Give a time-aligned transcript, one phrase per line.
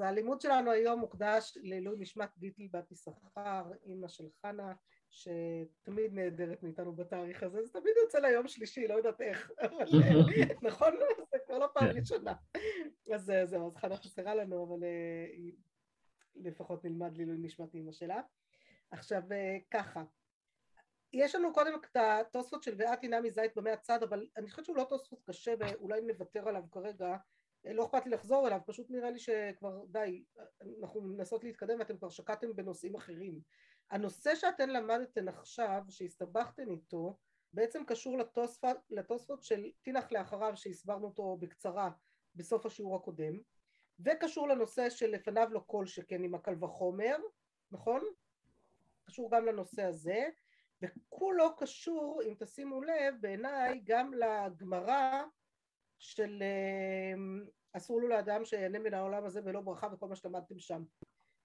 [0.00, 4.72] אז הלימוד שלנו היום מוקדש לעילוי נשמת ביטל בת יששכר, אימא של חנה,
[5.10, 9.84] שתמיד נהדרת מאיתנו בתאריך הזה, זה תמיד יוצא ליום שלישי, לא יודעת איך, אבל
[10.68, 10.92] נכון?
[11.30, 12.34] זה כבר לא פעם ראשונה.
[13.14, 15.26] אז זהו, אז חנה חסרה לנו, אבל אה,
[16.34, 18.20] לפחות נלמד לעילוי נשמת אימא שלה.
[18.90, 20.02] עכשיו אה, ככה,
[21.12, 24.76] יש לנו קודם את התוספות של ואת הנה מזית במאה הצד, אבל אני חושבת שהוא
[24.76, 27.16] לא תוספות קשה ואולי נוותר עליו כרגע,
[27.64, 30.24] לא אכפת לי לחזור אליו, פשוט נראה לי שכבר די,
[30.80, 33.40] אנחנו מנסות להתקדם ואתם כבר שקעתם בנושאים אחרים.
[33.90, 37.16] הנושא שאתן למדתן עכשיו, שהסתבכתן איתו,
[37.52, 41.90] בעצם קשור לתוספות, לתוספות של תינח לאחריו שהסברנו אותו בקצרה
[42.34, 43.38] בסוף השיעור הקודם,
[44.00, 47.16] וקשור לנושא של לפניו לא כל שכן עם הקל וחומר,
[47.70, 48.00] נכון?
[49.04, 50.28] קשור גם לנושא הזה,
[50.82, 55.22] וכולו קשור, אם תשימו לב, בעיניי גם לגמרא
[56.00, 56.42] של
[57.14, 60.82] אמ, אסור לו לאדם שיהנה מן העולם הזה ולא ברכה וכל מה שלמדתם שם.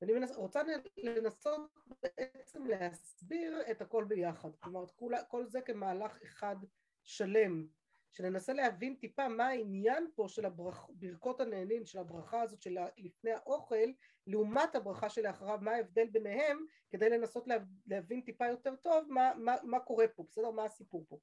[0.01, 0.61] ואני מנס, רוצה
[0.97, 1.61] לנסות
[2.01, 6.55] בעצם להסביר את הכל ביחד, כלומר כל, כל זה כמהלך אחד
[7.03, 7.67] שלם,
[8.11, 13.31] שננסה להבין טיפה מה העניין פה של הברכ, ברכות הנהנין, של הברכה הזאת של לפני
[13.31, 13.91] האוכל,
[14.27, 17.47] לעומת הברכה שלאחריו, מה ההבדל ביניהם, כדי לנסות
[17.87, 20.51] להבין טיפה יותר טוב מה, מה, מה קורה פה, בסדר?
[20.51, 21.19] מה הסיפור פה.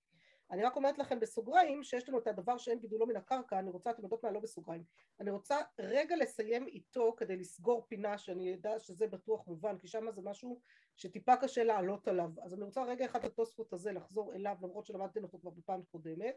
[0.53, 3.91] אני רק אומרת לכם בסוגריים שיש לנו את הדבר שאין גידולו מן הקרקע, אני רוצה,
[3.91, 4.85] אתם יודעות מה, לא בסוגריים,
[5.21, 10.11] אני רוצה רגע לסיים איתו כדי לסגור פינה שאני אדע שזה בטוח מובן, כי שם
[10.11, 10.61] זה משהו
[10.97, 15.23] שטיפה קשה לעלות עליו, אז אני רוצה רגע אחד התוספות הזה לחזור אליו, למרות שלמדתם
[15.23, 16.37] אותו כבר בפעם קודמת,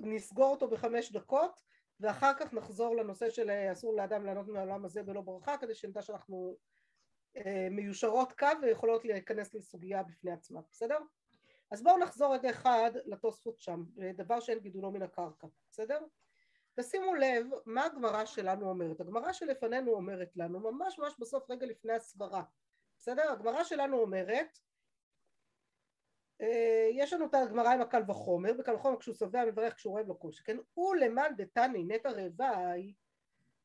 [0.00, 1.60] נסגור אותו בחמש דקות,
[2.00, 6.02] ואחר כך נחזור לנושא של אה, אסור לאדם לענות מהעולם הזה בלא ברכה, כדי שנדע
[6.02, 6.56] שאנחנו
[7.36, 10.98] אה, מיושרות קו ויכולות להיכנס לסוגיה בפני עצמה, בסדר?
[11.70, 13.84] אז בואו נחזור רגע אחד לתוספות שם,
[14.16, 15.98] דבר שאין גידולו מן הקרקע, בסדר?
[16.80, 19.00] תשימו לב מה הגמרא שלנו אומרת.
[19.00, 22.42] הגמרא שלפנינו אומרת לנו, ממש ממש בסוף רגע לפני הסברה,
[22.98, 23.32] בסדר?
[23.32, 24.58] הגמרא שלנו אומרת,
[26.40, 30.08] אה, יש לנו את הגמרא עם הקל וחומר, וקל וחומר כשהוא שבע מברך כשהוא אוהב
[30.08, 32.94] לו כל שכן, הוא למאן דתני נטע רוואי,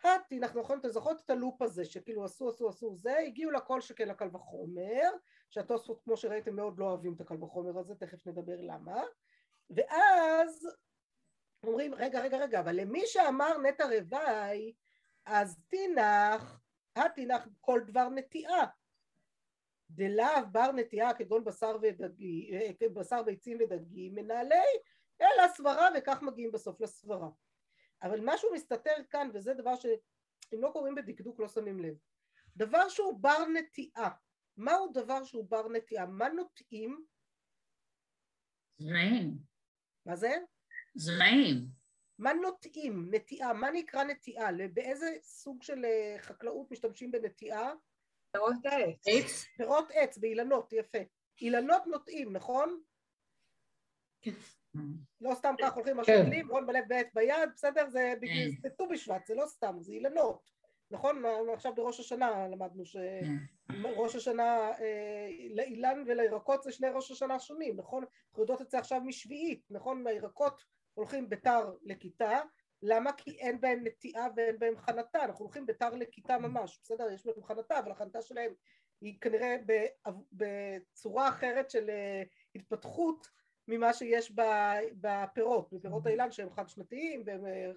[0.04, 3.82] התי, אנחנו יכולים, אתם זוכרות את הלופ הזה, שכאילו עשו עשו עשו זה, הגיעו לכל
[3.82, 5.10] שכן לקל וחומר,
[5.50, 9.04] שהתוספות כמו שראיתם מאוד לא אוהבים את הקל וחומר הזה, תכף נדבר למה,
[9.70, 10.68] ואז
[11.64, 14.74] אומרים רגע רגע רגע, אבל למי שאמר נטע רוואי,
[15.26, 16.62] אז תינח,
[16.96, 18.66] התינח כל דבר נטיעה,
[19.90, 24.56] דלאו בר נטיעה כגון בשר, ודגי, אה, בשר ביצים ודגים מנהלי
[25.22, 27.30] אלא סברה וכך מגיעים בסוף לסברה
[28.04, 31.96] אבל משהו מסתתר כאן וזה דבר שאם לא קוראים בדקדוק לא שמים לב
[32.56, 34.10] דבר שהוא בר נטיעה
[34.60, 36.06] מהו דבר שהוא בר נטיעה?
[36.06, 37.06] מה נוטעים?
[38.78, 39.38] זרעים.
[40.06, 40.32] מה זה?
[40.96, 41.68] זרעים.
[42.20, 43.08] מה נוטעים?
[43.12, 43.54] נטיעה.
[43.54, 44.48] מה נקרא נטיעה?
[44.74, 47.74] באיזה סוג של אה, חקלאות משתמשים בנטיעה?
[48.32, 48.54] פירות
[49.08, 49.46] עץ.
[49.58, 50.98] פירות עץ באילנות, יפה.
[51.42, 52.82] אילנות נוטעים, נכון?
[54.74, 54.80] כן.
[55.22, 57.90] לא סתם כך הולכים השותלים, רון בלב בעט ביד, בסדר?
[57.90, 58.14] זה
[58.78, 60.60] ט"ו בשבט, זה לא סתם, זה אילנות.
[60.92, 61.24] נכון?
[61.54, 68.04] עכשיו בראש השנה למדנו שראש השנה, אה, לאילן ולירקות זה שני ראש השנה שונים, נכון?
[68.30, 70.08] אנחנו יודעות את זה עכשיו משביעית, נכון?
[70.08, 70.64] הירקות
[70.94, 72.40] הולכים בתר לכיתה,
[72.82, 73.12] למה?
[73.14, 77.12] כי אין בהם נטיעה ואין בהם חנתה, אנחנו הולכים בתר לכיתה ממש, בסדר?
[77.12, 78.54] יש בהם חנתה, אבל החנתה שלהם
[79.02, 79.56] היא כנראה
[80.32, 82.24] בצורה אחרת של אה,
[82.56, 83.28] התפתחות
[83.70, 84.32] ממה שיש
[85.02, 87.72] בפירות, בפירות האילן שהם חד שנתיים, והם אה,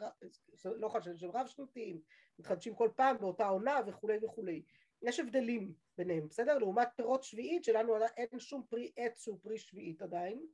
[0.65, 2.01] לא חד שנתיים, שהם רב שנתיים,
[2.39, 4.63] מתחדשים כל פעם באותה עונה וכולי וכולי.
[5.03, 6.59] יש הבדלים ביניהם, בסדר?
[6.59, 10.47] לעומת פירות שביעית שלנו אין שום פרי עץ שהוא פרי שביעית עדיין,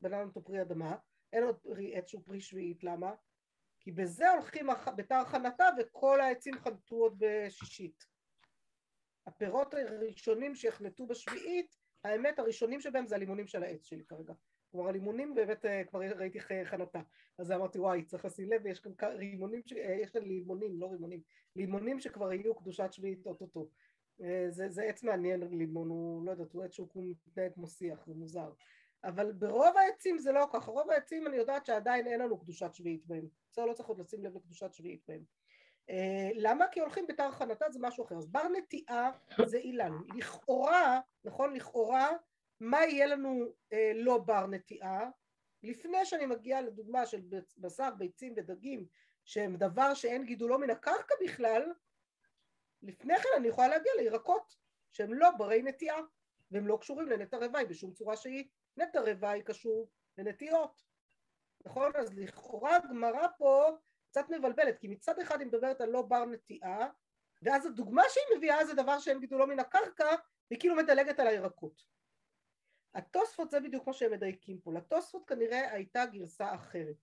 [0.00, 0.96] בננו אותו פרי אדמה,
[1.32, 3.14] אין עוד פרי עץ שהוא פרי שביעית, למה?
[3.80, 4.66] כי בזה הולכים
[4.96, 8.04] בתר הכנתה וכל העצים חנתו עוד בשישית.
[9.26, 14.34] הפירות הראשונים שהחנתו בשביעית, האמת הראשונים שבהם זה הלימונים של העץ שלי כרגע.
[14.72, 17.00] כלומר הלימונים באמת אה, כבר ראיתי חנתה,
[17.38, 21.20] אז אמרתי וואי צריך לשים לב יש כאן רימונים, אה, יש כאן לימונים, לא רימונים,
[21.56, 23.68] לימונים שכבר יהיו קדושת שביעית אוטוטו.
[24.22, 28.06] אה, זה, זה עץ מעניין לימון, הוא לא יודעת, הוא עץ שהוא מתנהג כמו שיח,
[28.06, 28.52] זה מוזר.
[29.04, 33.06] אבל ברוב העצים זה לא ככה, רוב העצים אני יודעת שעדיין אין לנו קדושת שביעית
[33.06, 35.22] בהם, בסדר לא צריך עוד לשים לב לקדושת שביעית בהם.
[35.90, 36.64] Uh, למה?
[36.72, 39.10] כי הולכים בתר חנתה זה משהו אחר, אז בר נטיעה
[39.46, 42.10] זה אילן, לכאורה, נכון לכאורה,
[42.60, 45.10] מה יהיה לנו uh, לא בר נטיעה?
[45.62, 47.20] לפני שאני מגיעה לדוגמה של
[47.58, 48.86] בשר, ביצים ודגים
[49.24, 51.72] שהם דבר שאין גידולו מן הקרקע בכלל,
[52.82, 54.56] לפני כן אני יכולה להגיע לירקות
[54.90, 56.00] שהם לא ברי נטיעה
[56.50, 60.82] והם לא קשורים לנטע רוואי בשום צורה שהיא נטע רוואי קשור לנטיות,
[61.64, 61.92] נכון?
[61.96, 63.70] אז לכאורה הגמרא פה
[64.10, 66.88] קצת מבלבלת, כי מצד אחד היא מדברת על לא בר נטיעה,
[67.42, 70.14] ואז הדוגמה שהיא מביאה זה דבר שאין גידולו מן הקרקע,
[70.50, 71.97] והיא כאילו מדלגת על הירקות.
[72.98, 76.96] התוספות זה בדיוק כמו שהם מדייקים פה, לתוספות כנראה הייתה גרסה אחרת.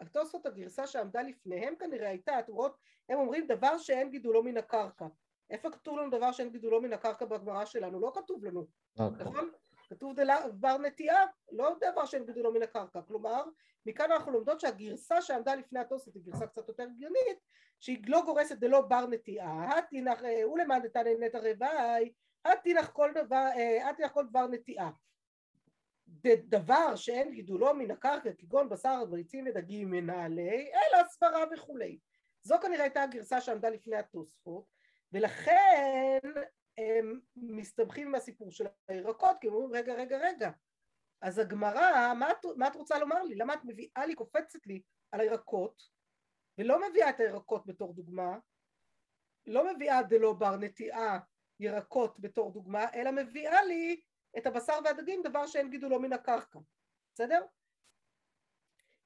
[0.00, 2.76] התוספות הגרסה שעמדה לפניהם כנראה הייתה, אתם רואות,
[3.08, 5.06] הם אומרים דבר שאין גידולו מן הקרקע.
[5.50, 8.00] איפה כתוב לנו דבר שאין גידולו מן הקרקע בגמרא שלנו?
[8.00, 8.66] לא כתוב לנו.
[8.98, 9.26] אוקיי.
[9.26, 9.50] נכון?
[9.88, 10.16] כתוב
[10.52, 13.02] דבר נטיעה, לא דבר שאין גידולו מן הקרקע.
[13.02, 13.44] כלומר,
[13.86, 17.38] מכאן אנחנו לומדות שהגרסה שעמדה לפני התוספות היא גרסה קצת יותר הגיונית,
[17.80, 20.20] שהיא לא גורסת דלא בר נטיעה, התינח,
[20.54, 20.84] ולמד
[22.92, 23.46] כל דבר,
[23.84, 24.90] התינח אה, כל דבר נטיעה.
[26.48, 31.98] דבר שאין גידולו מן הקרקע כגון בשר בריצים ודגים מנהלי אלא סברה וכולי.
[32.42, 34.64] זו כנראה הייתה הגרסה שעמדה לפני התוספות
[35.12, 36.18] ולכן
[36.78, 40.50] הם מסתבכים עם הסיפור של הירקות כי הם אומרים רגע רגע רגע
[41.22, 43.34] אז הגמרא מה, מה את רוצה לומר לי?
[43.34, 44.82] למה את מביאה לי קופצת לי
[45.12, 45.82] על הירקות
[46.58, 48.38] ולא מביאה את הירקות בתור דוגמה
[49.46, 51.18] לא מביאה דלא בר נטיעה
[51.60, 54.00] ירקות בתור דוגמה אלא מביאה לי
[54.38, 56.58] את הבשר והדגים דבר שאין גידולו מן הקרקע,
[57.14, 57.44] בסדר?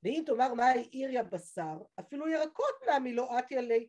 [0.03, 3.89] ואם תאמר מה העיריה בשר, אפילו ירקות נמי לא אתיה לי.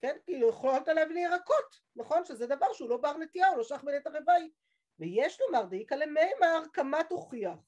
[0.00, 0.16] כן?
[0.24, 2.24] כאילו יכולת להביא לי ירקות, נכון?
[2.24, 4.50] שזה דבר שהוא לא בר נטייה, הוא לא שייך בנט הרוואי.
[4.98, 7.58] ויש לומר דאיקא למימר כמה תוכיח.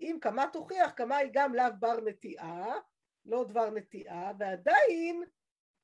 [0.00, 2.78] אם כמה תוכיח, כמה היא גם לאו בר נטיעה,
[3.24, 5.24] לא דבר נטיעה, ועדיין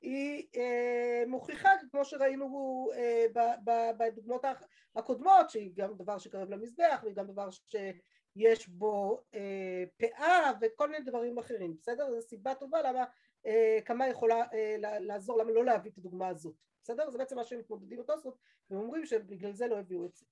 [0.01, 3.27] היא אה, מוכיחה, כמו שראינו אה,
[3.99, 4.45] בדוגמאות
[4.95, 11.05] הקודמות, שהיא גם דבר שקרב למזבח, והיא גם דבר שיש בו אה, פאה וכל מיני
[11.05, 12.11] דברים אחרים, בסדר?
[12.11, 13.05] זו סיבה טובה למה
[13.47, 17.11] אה, כמה יכולה אה, לעזור, למה לא להביא את הדוגמה הזאת, בסדר?
[17.11, 18.37] זה בעצם מה שהם מתמודדים אותו, זאת
[18.71, 20.27] והם אומרים שבגלל זה לא הביאו את זה.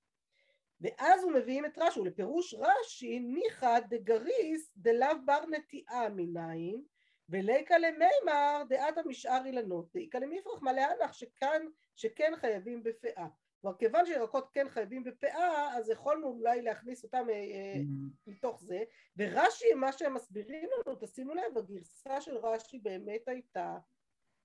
[0.81, 6.83] ואז הוא מביאים את רש"י, ולפירוש רש"י ניחא דגריס דלאו בר נטיעה מניין
[7.29, 11.61] וליקה למימר דעת המשאר אילנות, דאיקה למפרח מלא אנח שכאן,
[11.95, 13.27] שכן חייבים בפאה.
[13.61, 18.31] כלומר כיוון שירקות כן חייבים בפאה אז יכולנו אולי להכניס אותם אה, אה, mm-hmm.
[18.31, 18.79] מתוך זה
[19.17, 23.77] ורש"י מה שהם מסבירים לנו תשימו לב הגרסה של רש"י באמת הייתה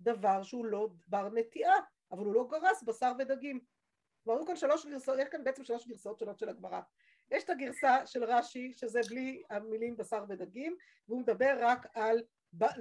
[0.01, 1.75] דבר שהוא לא בר נטיעה
[2.13, 3.61] אבל הוא לא גרס בשר ודגים
[4.25, 6.81] כלומר היו כאן שלוש גרסאות, יש כאן בעצם שלוש גרסאות שונות של הגמרא
[7.31, 10.77] יש את הגרסה של רש"י שזה בלי המילים בשר ודגים
[11.09, 12.23] והוא מדבר רק על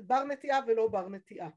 [0.03, 1.49] בר נטיעה ולא בר נטיעה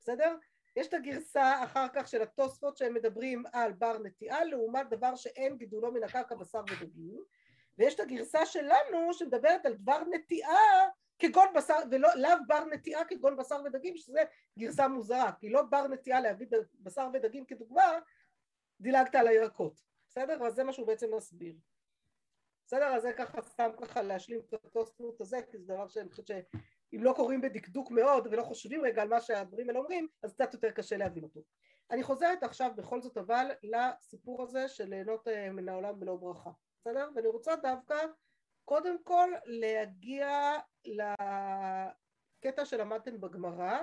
[0.00, 0.36] בסדר?
[0.76, 5.56] יש את הגרסה אחר כך של התוספות שהם מדברים על בר נטיעה לעומת דבר שאין
[5.56, 7.24] גידולו מן הקרקע בשר ודגים
[7.78, 10.88] ויש את הגרסה שלנו שמדברת על דבר נטיעה
[11.18, 14.20] כגון בשר ולא לאו בר נטיעה כגון בשר ודגים שזה
[14.58, 16.46] גרסה מוזרה כי לא בר נטיעה להביא
[16.80, 17.98] בשר ודגים כדוגמה
[18.80, 20.46] דילגת על הירקות בסדר?
[20.46, 21.54] אז זה מה שהוא בעצם מסביר
[22.66, 22.86] בסדר?
[22.86, 26.28] אז זה ככה סתם ככה להשלים את התוספות הזה כי זה דבר שאני חושבת
[26.96, 30.54] אם לא קוראים בדקדוק מאוד ולא חושבים רגע על מה שהדברים האלה אומרים אז קצת
[30.54, 31.40] יותר קשה להבין אותו.
[31.90, 36.50] אני חוזרת עכשיו בכל זאת אבל לסיפור הזה של ליהנות אה, מן העולם בלא ברכה,
[36.80, 37.08] בסדר?
[37.14, 37.96] ואני רוצה דווקא
[38.64, 43.78] קודם כל להגיע לקטע שלמדתם בגמרא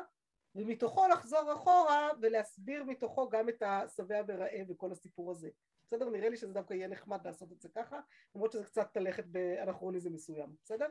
[0.56, 5.50] ומתוכו לחזור אחורה ולהסביר מתוכו גם את השבע ורעב וכל הסיפור הזה.
[5.86, 6.10] בסדר?
[6.10, 8.00] נראה לי שזה דווקא יהיה נחמד לעשות את זה ככה
[8.36, 10.88] למרות שזה קצת תלכת באנכרוניזם מסוים, בסדר?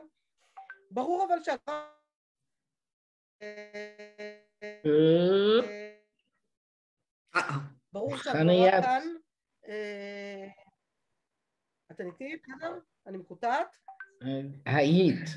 [0.91, 2.00] ברור אבל שהדבר
[7.93, 9.03] ברור שהגמרא כאן,
[9.67, 10.47] אה,
[11.91, 12.37] אתם איתי?
[12.37, 12.79] בסדר?
[13.07, 13.77] אני מקוטעת?
[14.65, 15.29] היית.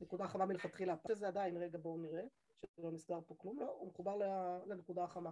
[0.00, 0.94] נקודה חמה מלכתחילה.
[1.12, 2.22] זה עדיין, רגע בואו נראה,
[2.76, 4.16] שלא נסגר פה כלום, לא, הוא מחובר
[4.66, 5.30] לנקודה החמה.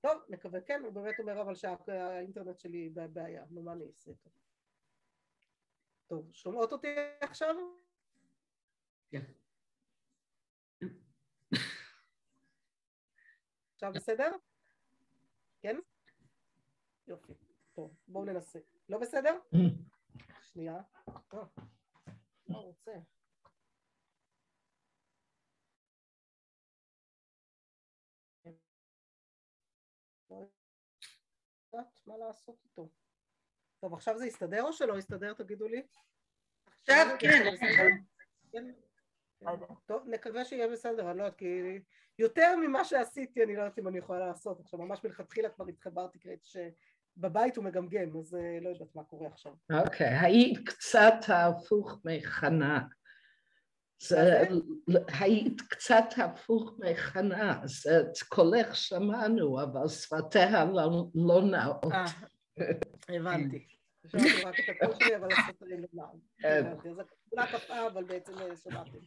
[0.00, 4.12] טוב, נקווה כן, הוא באמת אומר אבל שהאינטרנט שלי בבעיה, נו מה אני אעשה?
[6.06, 7.54] טוב, שומעות אותי עכשיו?
[9.10, 9.22] כן.
[13.74, 14.30] עכשיו בסדר?
[15.60, 15.76] כן?
[17.06, 17.32] יופי.
[17.74, 18.58] טוב, בואו ננסה.
[18.88, 19.38] לא בסדר?
[20.52, 20.80] שנייה.
[21.08, 22.92] אה, רוצה?
[30.30, 30.46] לא
[31.72, 32.88] יודעת מה לעשות איתו.
[33.80, 35.34] טוב, עכשיו זה יסתדר או שלא יסתדר?
[35.34, 35.82] תגידו לי.
[36.66, 37.06] עכשיו
[38.52, 38.72] כן.
[39.40, 39.46] כן.
[39.86, 41.78] טוב, נקווה שיהיה בסדר, אני לא יודעת, כי
[42.18, 46.18] יותר ממה שעשיתי אני לא יודעת אם אני יכולה לעשות, עכשיו ממש מלכתחילה כבר התחברתי,
[46.20, 49.52] כי שבבית הוא מגמגם, אז אה, לא יודעת מה קורה עכשיו.
[49.72, 52.80] אוקיי, היית קצת הפוך מחנה.
[54.00, 54.42] זה,
[55.20, 61.84] היית קצת הפוך מחנה, אז את קולך שמענו, אבל שפתיה לא, לא נאות.
[61.92, 62.04] אה,
[63.08, 63.66] הבנתי.
[64.08, 66.20] שמעתי רק את הקול שלי, אבל הסרטונים לא נעו.
[66.90, 68.98] אז הכפולה קפאה, אבל בעצם שמעתם.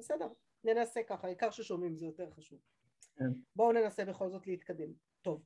[0.00, 0.28] בסדר,
[0.64, 2.58] ננסה ככה, העיקר ששומעים זה יותר חשוב.
[3.16, 3.24] כן.
[3.56, 4.92] בואו ננסה בכל זאת להתקדם.
[5.22, 5.42] טוב.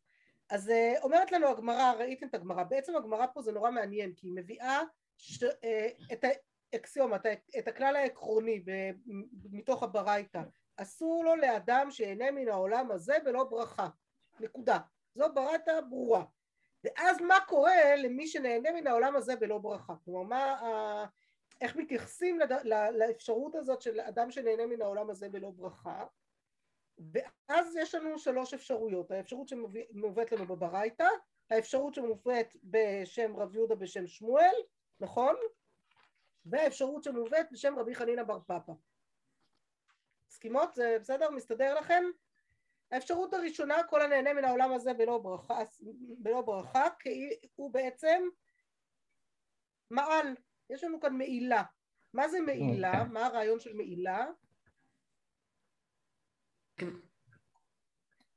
[0.50, 4.26] אז uh, אומרת לנו הגמרא, ראיתם את הגמרא, בעצם הגמרא פה זה נורא מעניין, כי
[4.26, 4.80] היא מביאה
[5.16, 5.46] ש, uh,
[6.12, 6.24] את
[6.72, 7.16] האקסיומה,
[7.58, 8.64] את, הכלל העקרוני
[9.50, 10.42] מתוך הברייתא,
[10.76, 13.88] אסור לו לאדם שיהנה מן העולם הזה ולא ברכה,
[14.40, 14.78] נקודה.
[15.14, 16.24] זו ברייתא ברורה.
[16.84, 19.94] ואז מה קורה למי שנהנה מן העולם הזה בלא ברכה?
[20.04, 21.06] כלומר, מה,
[21.60, 22.52] איך מתייחסים לד,
[22.94, 26.06] לאפשרות הזאת של אדם שנהנה מן העולם הזה בלא ברכה?
[26.98, 31.08] ואז יש לנו שלוש אפשרויות, האפשרות שמובאת לנו בברייתא,
[31.50, 34.54] האפשרות שמובאת בשם רב יהודה בשם שמואל,
[35.00, 35.34] נכון?
[36.44, 38.72] והאפשרות שמובאת בשם רבי חנינא בר פפא.
[40.28, 40.74] מסכימות?
[40.74, 41.30] זה בסדר?
[41.30, 42.04] מסתדר לכם?
[42.90, 45.58] האפשרות הראשונה, כל הנהנה מן העולם הזה בלא ברכה,
[46.18, 48.22] בלא ברכה כי הוא בעצם
[49.90, 50.26] מעל,
[50.70, 51.62] יש לנו כאן מעילה.
[52.12, 53.00] מה זה מעילה?
[53.00, 53.12] אוקיי.
[53.12, 54.26] מה הרעיון של מעילה?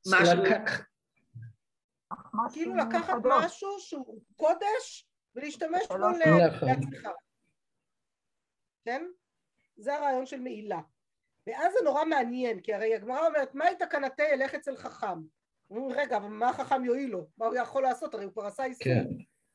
[0.06, 0.44] משהו...
[2.54, 5.98] כאילו לקחת משהו שהוא קודש ולהשתמש בו.
[5.98, 7.08] לעצמך.
[8.86, 9.06] כן?
[9.78, 10.80] זה הרעיון של מעילה.
[11.48, 15.20] ואז זה נורא מעניין, כי הרי הגמרא אומרת, מהי תקנתי ילך אצל חכם?
[15.70, 17.28] אומרים, רגע, אבל מה החכם יועיל לו?
[17.38, 18.14] מה הוא יכול לעשות?
[18.14, 18.94] הרי הוא כבר עשה איסור.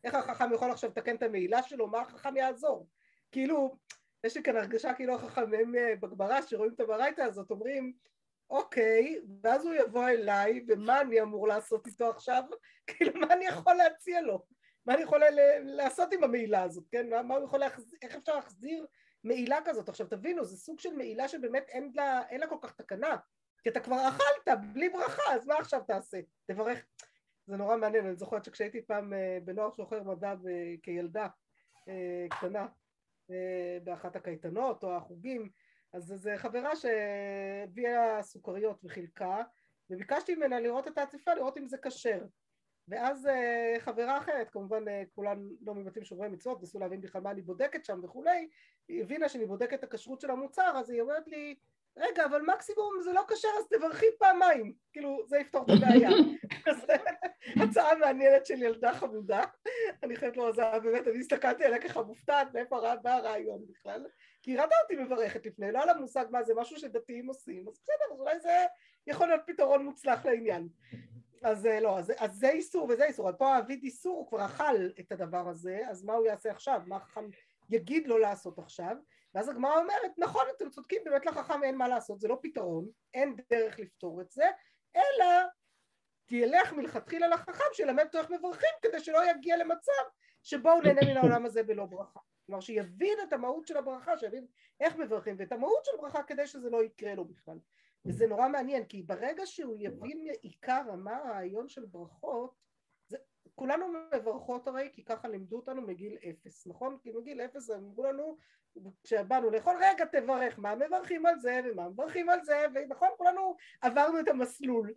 [0.05, 1.87] איך החכם יכול עכשיו לתקן את המעילה שלו?
[1.87, 2.89] מה החכם יעזור?
[3.33, 3.77] כאילו,
[4.25, 7.93] יש לי כאן הרגשה כאילו החכמים אה, בגמרא שרואים את הברייתא הזאת, אומרים,
[8.51, 12.43] אוקיי, ואז הוא יבוא אליי, ומה אני אמור לעשות איתו עכשיו?
[12.87, 14.45] כאילו, מה אני יכול להציע לו?
[14.87, 15.21] מה אני יכול
[15.65, 17.11] לעשות עם המעילה הזאת, כן?
[17.11, 18.87] מה, מה הוא יכול להחזיר, איך אפשר להחזיר
[19.25, 19.89] מעילה כזאת?
[19.89, 23.17] עכשיו תבינו, זה סוג של מעילה שבאמת אין לה, אין לה כל כך תקנה,
[23.63, 26.19] כי אתה כבר אכלת בלי ברכה, אז מה עכשיו תעשה?
[26.47, 26.85] תברך.
[27.53, 30.35] זה נורא מעניין, אני זוכרת שכשהייתי פעם אה, בנוער שוחר מדע
[30.83, 31.27] כילדה
[31.89, 32.67] אה, קטנה,
[33.31, 35.51] אה, באחת הקייטנות או החוגים,
[35.93, 39.43] אז זו חברה שהביאה סוכריות וחילקה,
[39.91, 42.25] וביקשתי ממנה לראות את העציפה, לראות אם זה כשר.
[42.89, 43.29] ואז
[43.79, 48.01] חברה אחרת, כמובן כולן לא מבתים שומרי מצוות, ניסו להבין בכלל מה אני בודקת שם
[48.05, 48.49] וכולי,
[48.89, 51.55] היא הבינה שאני בודקת את הכשרות של המוצר, אז היא אומרת לי,
[51.97, 56.11] רגע, אבל מקסימום זה לא כשר אז תברכי פעמיים, כאילו זה יפתור את הבעיה.
[56.71, 56.87] אז
[57.63, 59.45] הצעה מעניינת של ילדה חמודה,
[60.03, 64.07] אני חייבת לומר, זה באמת, אני הסתכלתי עליה ככה מופתעת, מאיפה בא הרעיון בכלל,
[64.43, 67.69] כי היא ראתה אותי מברכת לפני, לא היה לה מושג מה זה, משהו שדתיים עושים,
[67.69, 68.65] אז בסדר, אז אולי זה
[69.07, 70.69] יכול להיות פתרון מוצלח לעניין.
[71.43, 74.45] אז אה, לא, אז, אז זה איסור וזה איסור, אז פה האביד איסור, הוא כבר
[74.45, 76.81] אכל את הדבר הזה, אז מה הוא יעשה עכשיו?
[76.87, 77.25] מה החכם
[77.71, 78.97] יגיד לו לעשות עכשיו?
[79.35, 83.37] ואז הגמרא אומרת, נכון, אתם צודקים, באמת לחכם אין מה לעשות, זה לא פתרון, אין
[83.51, 84.45] דרך לפתור את זה,
[84.97, 85.27] אלא
[86.27, 90.03] תלך מלכתחילה לחכם שילמד אותו איך מברכים, כדי שלא יגיע למצב
[90.43, 92.21] שבו הוא נהנה מן העולם הזה בלא ברכה.
[92.47, 94.47] כלומר שיבין את המהות של הברכה, שיבין
[94.81, 97.59] איך מברכים ואת המהות של ברכה כדי שזה לא יקרה לו בכלל.
[98.05, 102.55] וזה נורא מעניין, כי ברגע שהוא יבין עיקר מה הרעיון של ברכות,
[103.55, 106.99] כולנו מברכות הרי, כי ככה לימדו אותנו מגיל אפס, נכון?
[107.03, 108.37] כי מגיל אפס אמרו לנו,
[109.05, 114.21] כשבאנו לאכול, רגע תברך, מה מברכים על זה, ומה מברכים על זה, ונכון, כולנו עברנו
[114.21, 114.95] את המסלול.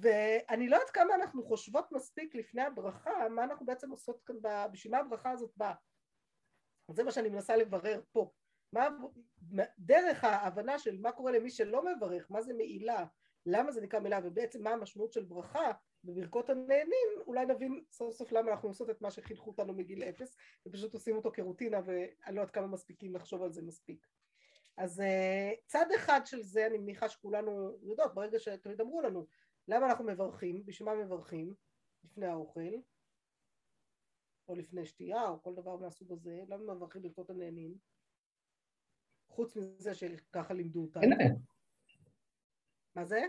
[0.00, 4.36] ואני לא יודעת כמה אנחנו חושבות מספיק לפני הברכה, מה אנחנו בעצם עושות כאן,
[4.72, 5.74] בשביל מה הברכה הזאת באה.
[6.90, 8.30] זה מה שאני מנסה לברר פה.
[8.72, 8.88] מה,
[9.78, 13.04] דרך ההבנה של מה קורה למי שלא מברך, מה זה מעילה,
[13.46, 15.72] למה זה נקרא מעילה ובעצם מה המשמעות של ברכה
[16.04, 20.36] בברכות הנהנים, אולי נבין סוף סוף למה אנחנו עושות את מה שחינכו אותנו מגיל אפס
[20.66, 24.06] ופשוט עושים אותו כרוטינה ואני לא יודעת כמה מספיקים לחשוב על זה מספיק.
[24.76, 29.26] אז אה, צד אחד של זה אני מניחה שכולנו יודעות ברגע שתמיד אמרו לנו
[29.68, 31.54] למה אנחנו מברכים, בשביל מה מברכים?
[32.04, 32.74] לפני האוכל?
[34.48, 35.28] או לפני שתייה?
[35.28, 37.74] או כל דבר מהסוג הזה, למה מברכים ברכות הנהנים?
[39.28, 41.16] חוץ מזה שככה לימדו אותנו.
[42.96, 43.22] מה זה?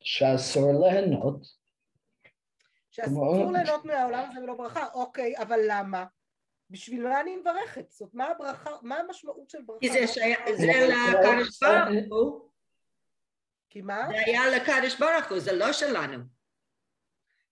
[0.00, 1.46] שאסור ליהנות.
[2.90, 6.04] שאסור ליהנות מהעולם הזה ולא ברכה, אוקיי, אבל למה?
[6.70, 7.90] בשביל מה אני מברכת?
[7.90, 9.80] זאת מה הברכה, מה המשמעות של ברכה?
[9.80, 10.00] כי זה
[10.88, 12.50] לקדוש ברוך הוא.
[13.70, 14.08] כי מה?
[14.08, 16.18] זה היה לקדוש ברוך הוא, זה לא שלנו.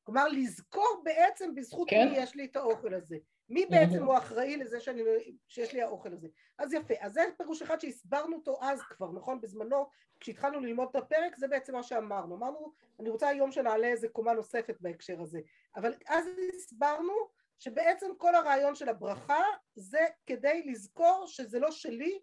[0.02, 2.08] כלומר, לזכור בעצם בזכות כן.
[2.08, 3.16] מי יש לי את האוכל הזה.
[3.48, 5.12] מי בעצם הוא אחראי לזה שאני, לא-
[5.48, 6.28] שיש לי האוכל הזה?
[6.58, 9.40] אז יפה, אז זה פירוש אחד שהסברנו אותו אז כבר, נכון?
[9.40, 9.86] בזמנו,
[10.20, 12.36] כשהתחלנו ללמוד את הפרק, זה בעצם מה שאמרנו.
[12.36, 15.40] אמרנו, אני רוצה היום שנעלה איזה קומה נוספת בהקשר הזה.
[15.76, 17.12] אבל אז הסברנו
[17.58, 19.42] שבעצם כל הרעיון של הברכה
[19.74, 22.20] זה כדי לזכור שזה לא שלי,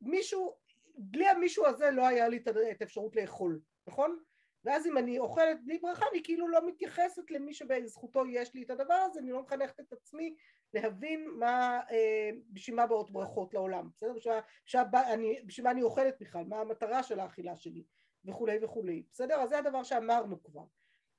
[0.00, 0.56] מישהו,
[0.94, 4.18] בלי המישהו הזה לא היה לי את האפשרות לאכול, נכון?
[4.64, 8.70] ואז אם אני אוכלת בלי ברכה אני כאילו לא מתייחסת למי שבזכותו יש לי את
[8.70, 10.34] הדבר הזה, אני לא מחנכת את עצמי
[10.74, 14.12] להבין מה, אה, בשביל מה באות ברכות לעולם, בסדר?
[14.12, 17.84] בשביל מה אני, בשביל אני אוכלת בכלל, מה המטרה של האכילה שלי
[18.24, 19.34] וכולי וכולי, בסדר?
[19.34, 20.64] אז זה הדבר שאמרנו כבר.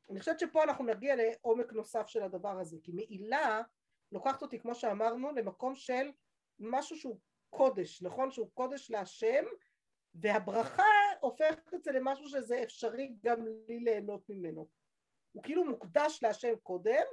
[0.10, 3.62] אני חושבת שפה אנחנו נגיע לעומק נוסף של הדבר הזה, כי מעילה
[4.12, 6.12] לוקחת אותי, כמו שאמרנו, למקום של
[6.60, 7.20] משהו שהוא
[7.50, 8.32] קודש, נכון?
[8.32, 9.46] שהוא קודש להשם,
[10.22, 10.84] והברכה
[11.20, 14.68] הופכת את זה למשהו שזה אפשרי גם לי ליהנות ממנו.
[15.32, 17.04] הוא כאילו מוקדש להשם קודם,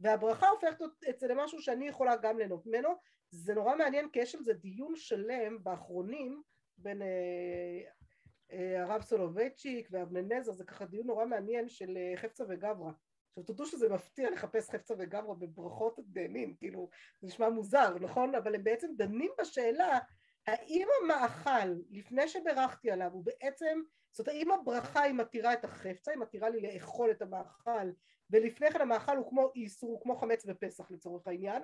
[0.00, 2.88] והברכה הופכת את זה למשהו שאני יכולה גם ליהנות ממנו.
[3.30, 6.42] זה נורא מעניין כי יש על זה דיון שלם באחרונים
[6.78, 7.80] בין אה,
[8.52, 12.92] אה, הרב סולובייצ'יק ואבנר נזר, זה ככה דיון נורא מעניין של אה, חפצה וגברה.
[13.28, 16.88] עכשיו תודו שזה מפתיע לחפש חפצה וגברה בברכות דיינים, כאילו
[17.20, 18.34] זה נשמע מוזר, נכון?
[18.34, 19.98] אבל הם בעצם דנים בשאלה
[20.46, 23.80] האם המאכל לפני שברכתי עליו הוא בעצם,
[24.12, 27.90] זאת אומרת האם הברכה היא מתירה את החפצה, היא מתירה לי לאכול את המאכל
[28.30, 31.62] ולפני כן המאכל הוא כמו איסור, הוא כמו חמץ בפסח לצורך העניין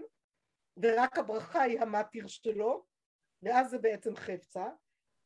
[0.76, 2.84] ורק הברכה היא המתיר שלו
[3.42, 4.66] ואז זה בעצם חפצה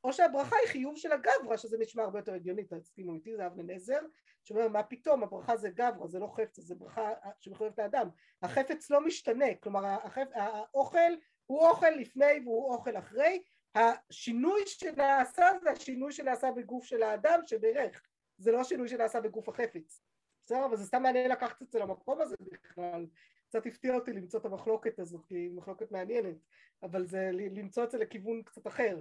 [0.05, 3.75] או שהברכה היא חיוב של הגברא שזה נשמע הרבה יותר הגיוני, תסכימו איתי, זה אבנר
[3.75, 4.01] נזר
[4.45, 8.09] שאומר מה פתאום הברכה זה גברא זה לא חפצה זה ברכה שמחויבת לאדם.
[8.43, 10.29] החפץ לא משתנה כלומר החפ...
[10.35, 11.13] האוכל
[11.53, 13.43] הוא אוכל לפני והוא אוכל אחרי
[13.75, 18.03] השינוי שנעשה זה השינוי שנעשה בגוף של האדם שברך.
[18.39, 20.03] זה לא השינוי שנעשה בגוף החפץ.
[20.45, 20.65] בסדר?
[20.65, 23.07] אבל זה סתם מעניין לקחת את זה למקום הזה בכלל.
[23.49, 26.37] קצת הפתיע אותי למצוא את המחלוקת הזאת כי היא מחלוקת מעניינת.
[26.83, 29.01] אבל זה למצוא את זה לכיוון קצת אחר.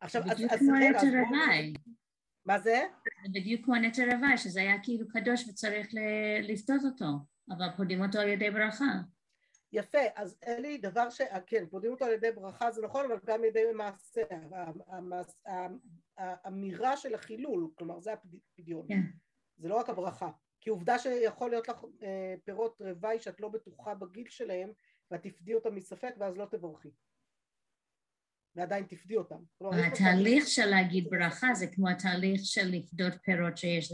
[0.00, 0.62] עכשיו אז, אז
[2.44, 2.82] מה זה?
[3.22, 5.88] זה בדיוק כמו נטע רבעי שזה היה כאילו קדוש וצריך
[6.42, 7.06] לפדות אותו.
[7.50, 8.84] אבל פודים אותו על ידי ברכה
[9.72, 11.20] יפה, אז אלי, דבר ש...
[11.46, 14.22] כן, פודים אותו על ידי ברכה זה נכון, אבל גם על ידי מעשה,
[16.16, 19.00] האמירה של החילול, כלומר זה הפדיון, כן.
[19.58, 23.94] זה לא רק הברכה, כי עובדה שיכול להיות לך אה, פירות רבעי שאת לא בטוחה
[23.94, 24.72] בגיל שלהם
[25.10, 26.88] ואת תפדי אותם מספק ואז לא תברכי.
[28.58, 29.36] ועדיין תפדי אותם.
[29.86, 33.92] התהליך של להגיד ברכה זה כמו התהליך של לפדות פירות שיש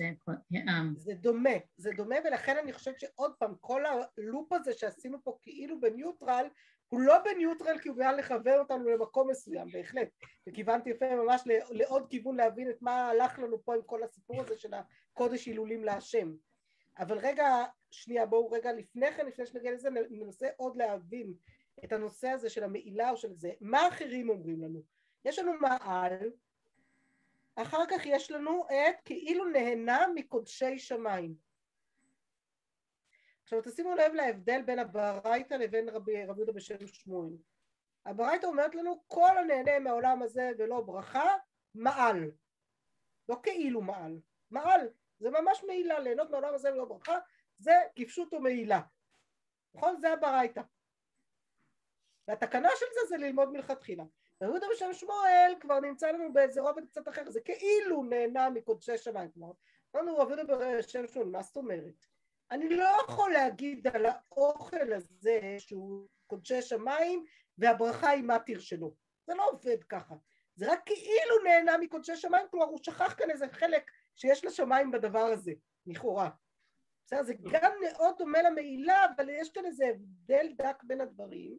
[0.51, 0.95] לעם.
[0.97, 5.81] זה דומה, זה דומה ולכן אני חושבת שעוד פעם כל הלופ הזה שעשינו פה כאילו
[5.81, 6.47] בניוטרל
[6.89, 10.09] הוא לא בניוטרל כי הוא בא לכוון אותנו למקום מסוים בהחלט
[10.49, 14.59] וכיוונתי יפה ממש לעוד כיוון להבין את מה הלך לנו פה עם כל הסיפור הזה
[14.59, 16.33] של הקודש הילולים להשם
[16.99, 21.35] אבל רגע שנייה בואו רגע לפני כן לפני שנגיע לזה ננסה עוד להבין
[21.85, 24.83] את הנושא הזה של המעילה או של זה, מה אחרים אומרים לנו?
[25.25, 26.33] יש לנו מעל,
[27.57, 31.35] אחר כך יש לנו את כאילו נהנה מקודשי שמיים.
[33.43, 37.33] עכשיו תשימו לב להבדל בין הברייתא לבין רבי, יהודה בשם שמואל.
[38.07, 41.37] הברייתא אומרת לנו כל הנהנה מהעולם הזה ולא ברכה,
[41.75, 42.31] מעל.
[43.29, 44.19] לא כאילו מעל,
[44.51, 44.89] מעל.
[45.19, 47.19] זה ממש מעילה, ליהנות מהעולם הזה ולא ברכה,
[47.59, 48.81] זה כפשוט ומעילה.
[49.75, 50.01] נכון?
[50.01, 50.61] זה הברייתא.
[52.29, 54.05] והתקנה של זה זה ללמוד מלכתחילה.
[54.41, 59.31] יהודה בשם שמואל כבר נמצא לנו באיזה רובד קצת אחר, זה כאילו נהנה מקודשי שמיים,
[59.31, 59.53] כלומר,
[59.97, 62.07] אמרנו רב יהודה בשם שמואל, מה זאת אומרת?
[62.51, 67.25] אני לא יכול להגיד על האוכל הזה שהוא קודשי שמיים
[67.59, 68.95] והברכה היא מתיר שלו,
[69.27, 70.15] זה לא עובד ככה,
[70.55, 75.25] זה רק כאילו נהנה מקודשי שמיים, כלומר הוא שכח כאן איזה חלק שיש לשמיים בדבר
[75.25, 75.53] הזה,
[75.87, 76.31] לכאורה.
[77.07, 81.59] בסדר, זה גם מאוד דומה למעילה, אבל יש כאן איזה הבדל דק בין הדברים,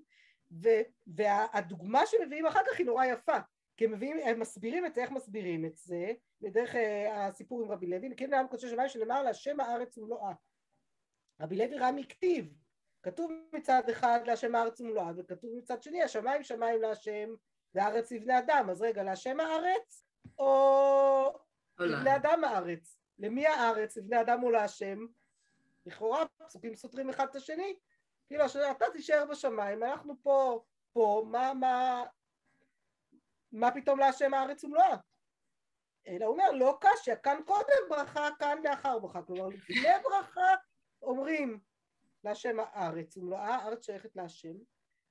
[1.08, 3.38] והדוגמה שמביאים אחר כך היא נורא יפה,
[3.77, 7.71] כי הם, מביאים, הם מסבירים את זה, איך מסבירים את זה, בדרך אה, הסיפור עם
[7.71, 10.34] רבי לוי, כן נעם קודשי שמיים שנאמר לה שם הארץ ומלואה.
[11.41, 12.53] רבי לוי ראה מכתיב,
[13.03, 17.29] כתוב מצד אחד להשם הארץ ומלואה, וכתוב מצד שני השמיים שמיים להשם
[17.73, 20.05] והארץ לבני אדם, אז רגע, להשם הארץ
[20.39, 21.39] או
[21.79, 22.97] לבני אדם הארץ?
[23.19, 25.05] למי הארץ, לבני אדם או להשם?
[25.86, 27.75] לכאורה פסוקים סותרים אחד את השני,
[28.27, 32.03] כאילו אתה תישאר בשמיים, אנחנו פה, פה, מה, מה,
[33.51, 34.95] מה פתאום להשם הארץ ומלואה?
[36.07, 40.55] אלא הוא אומר לא קשיא, כאן קודם ברכה, כאן לאחר ברכה, כלומר לפני ברכה
[41.01, 41.59] אומרים
[42.23, 44.53] להשם הארץ ומלואה, הארץ שייכת להשם,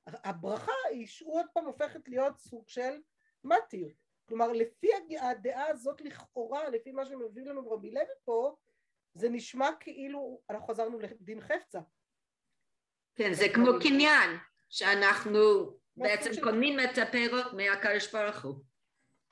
[0.07, 3.01] הברכה היא עוד פעם הופכת להיות סוג של
[3.45, 3.89] מתיר,
[4.29, 4.89] כלומר לפי
[5.21, 8.57] הדעה הזאת לכאורה, לפי מה שמביא לנו רבי לוי פה,
[9.15, 11.81] זה נשמע כאילו אנחנו חזרנו לדין חפצה,
[13.15, 14.31] כן, זה כמו קניין,
[14.69, 15.41] שאנחנו
[15.97, 18.55] בעצם קונים את הפירות מהקדוש ברוך הוא.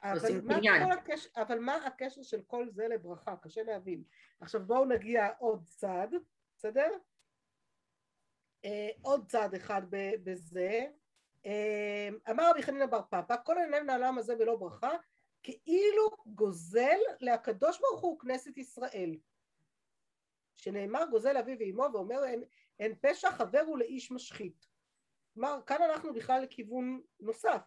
[0.03, 3.35] אבל מה, הקשר, אבל מה הקשר של כל זה לברכה?
[3.43, 4.03] קשה להבין.
[4.41, 6.15] עכשיו בואו נגיע עוד צעד,
[6.57, 6.89] בסדר?
[8.65, 9.83] אה, עוד צעד אחד
[10.25, 10.87] בזה.
[11.47, 14.91] אה, אמר רבי חנינא בר פפא, כל העניין מהעולם הזה ולא ברכה,
[15.43, 19.17] כאילו גוזל להקדוש ברוך הוא כנסת ישראל.
[20.55, 22.45] שנאמר גוזל אביו ואמו ואומר אין,
[22.79, 24.67] אין פשע חבר הוא לאיש משחית.
[25.35, 27.63] כלומר, כאן אנחנו בכלל לכיוון נוסף.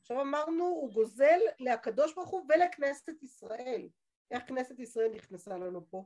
[0.00, 3.88] עכשיו אמרנו, הוא גוזל לקדוש ברוך הוא ולכנסת ישראל.
[4.30, 6.04] איך כנסת ישראל נכנסה לנו פה?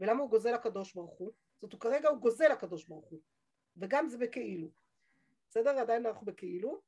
[0.00, 1.32] ולמה הוא גוזל לקדוש ברוך הוא?
[1.60, 3.20] זאת אומרת, כרגע הוא גוזל לקדוש ברוך הוא,
[3.76, 4.68] וגם זה בכאילו.
[5.50, 5.78] בסדר?
[5.78, 6.82] עדיין אנחנו בכאילו,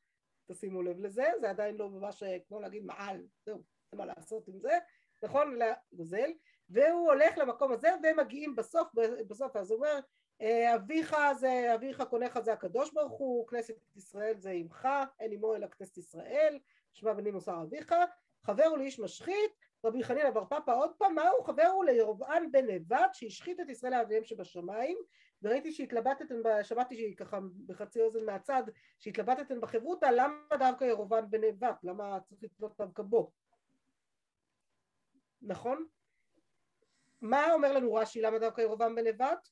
[0.46, 4.58] תשימו לב לזה, זה עדיין לא ממש כמו להגיד מעל, זהו, אין מה לעשות עם
[4.58, 4.78] זה,
[5.22, 5.58] נכון?
[5.58, 6.30] לגוזל,
[6.70, 8.88] והוא הולך למקום הזה והם מגיעים בסוף,
[9.28, 10.00] בסוף אז הוא אומר
[10.40, 14.88] אה, אביך זה, אביך קונך זה הקדוש ברוך הוא, כנסת ישראל זה עמך,
[15.20, 16.58] אין עמו אלא כנסת ישראל,
[16.92, 17.94] שמע בני מוסר אביך,
[18.42, 19.50] חבר הוא לאיש משחית,
[19.84, 23.68] רבי חנינא בר פפא עוד פעם, מה הוא חבר הוא לירבעם בן נבט שהשחית את
[23.68, 24.98] ישראל לאביהם שבשמיים
[25.42, 28.62] וראיתי שהתלבטתם, שמעתי שהיא ככה בחצי אוזן מהצד,
[28.98, 31.84] שהתלבטתם בחברותא, למה דווקא ירבעם בן נבט?
[31.84, 33.30] למה צריך לתלות דווקא בו?
[35.42, 35.86] נכון?
[37.24, 39.48] מה אומר לנו רש"י למה דווקא ירבעם בן נבט?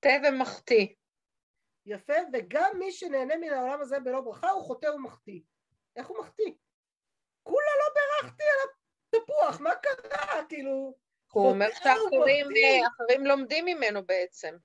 [0.00, 0.86] תה ומחטיא.
[1.86, 5.40] יפה, וגם מי שנהנה מן העולם הזה בלא ברכה הוא חוטא ומחטיא.
[5.96, 6.52] איך הוא מחטיא?
[7.42, 8.68] כולה לא בירכתי על
[9.14, 10.44] התפוח, מה קרה?
[10.48, 10.94] כאילו...
[11.32, 14.56] הוא אומר שאחרים לומדים ממנו בעצם.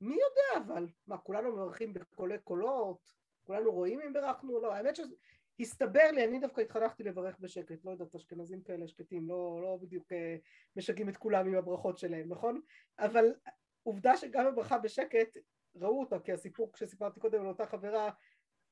[0.00, 0.86] מי יודע אבל?
[1.06, 3.14] מה, כולנו מברכים בקולי קולות?
[3.44, 4.74] כולנו רואים אם בירכנו או לא?
[4.74, 4.96] האמת
[5.58, 10.12] שהסתבר לי, אני דווקא התחנכתי לברך בשקט, לא יודעת, אשכנזים כאלה שקטים, לא, לא בדיוק
[10.12, 10.36] אה,
[10.76, 12.60] משגעים את כולם עם הברכות שלהם, נכון?
[12.98, 13.34] אבל
[13.82, 15.38] עובדה שגם הברכה בשקט,
[15.74, 18.10] ראו אותה, כי הסיפור כשסיפרתי קודם על אותה חברה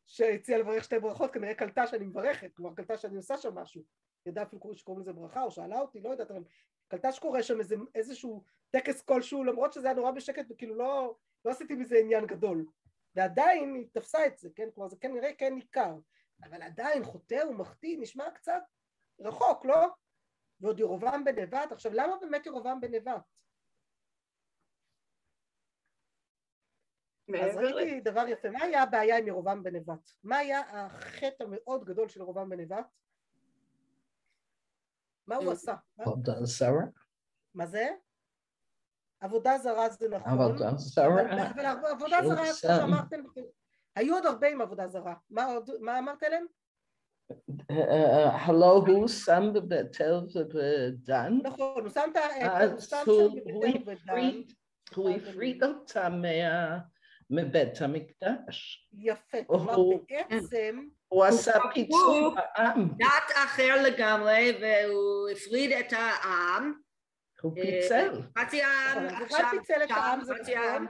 [0.07, 3.83] שהציעה לברך שתי ברכות, כנראה קלטה שאני מברכת, כלומר קלטה שאני עושה שם משהו,
[4.27, 6.45] ידעה אפילו שקוראים לזה ברכה, או שאלה אותי, לא יודעת, אבל
[6.89, 11.51] קלטה שקורה שם איזה, איזשהו טקס כלשהו, למרות שזה היה נורא בשקט, וכאילו לא, לא
[11.51, 12.67] עשיתי מזה עניין גדול.
[13.15, 14.69] ועדיין היא תפסה את זה, כן?
[14.75, 15.95] כלומר זה כנראה כן ניכר,
[16.43, 18.63] אבל עדיין חוטא ומחטיא נשמע קצת
[19.21, 19.87] רחוק, לא?
[20.61, 23.23] ועוד ירובעם בנבט, עכשיו למה באמת ירובעם בנבט?
[27.43, 30.11] אז ראיתי דבר יפה, מה היה הבעיה עם ירובעם בנבט?
[30.25, 32.87] מה היה החטא המאוד גדול של ירובעם בנבט?
[35.27, 35.75] מה הוא עשה?
[35.99, 36.85] עבודה זרה?
[37.55, 37.89] מה זה?
[39.21, 40.33] עבודה זרה זה נכון.
[40.33, 41.23] עבודה זרה.
[41.51, 43.23] אבל עבודה זרה, כמו שאמרתם,
[43.97, 45.15] היו עוד הרבה עם עבודה זרה.
[45.81, 46.47] מה אמרת להם?
[48.33, 51.39] הלא הוא שם בבית אל ובדן.
[51.43, 52.11] נכון, הוא שם
[52.81, 53.05] שם
[53.47, 54.41] בבית אל ודן.
[54.95, 56.23] הוא הפריד אותם
[57.31, 58.89] מבית המקדש.
[58.93, 59.77] יפה, כלומר
[60.29, 60.87] בעצם...
[61.09, 62.89] הוא עשה פיצול העם.
[62.97, 66.73] דת אחר לגמרי והוא הפריד את העם.
[67.43, 68.23] הוא פיצל.
[68.39, 70.87] חצי העם, עכשיו פיצל את העם זה נכון.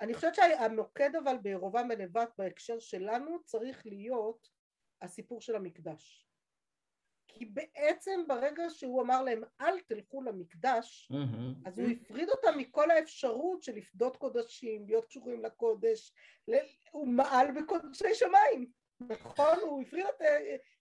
[0.00, 4.48] אני חושבת שהמוקד אבל בירובעם בנבט בהקשר שלנו צריך להיות
[5.02, 6.28] הסיפור של המקדש.
[7.28, 11.68] כי בעצם ברגע שהוא אמר להם אל תלכו למקדש, mm-hmm.
[11.68, 16.12] אז הוא הפריד אותם מכל האפשרות של לפדות קודשים, להיות קשורים לקודש,
[16.90, 19.58] הוא מעל בקודשי שמיים, נכון?
[19.62, 20.24] הוא הפריד אותם,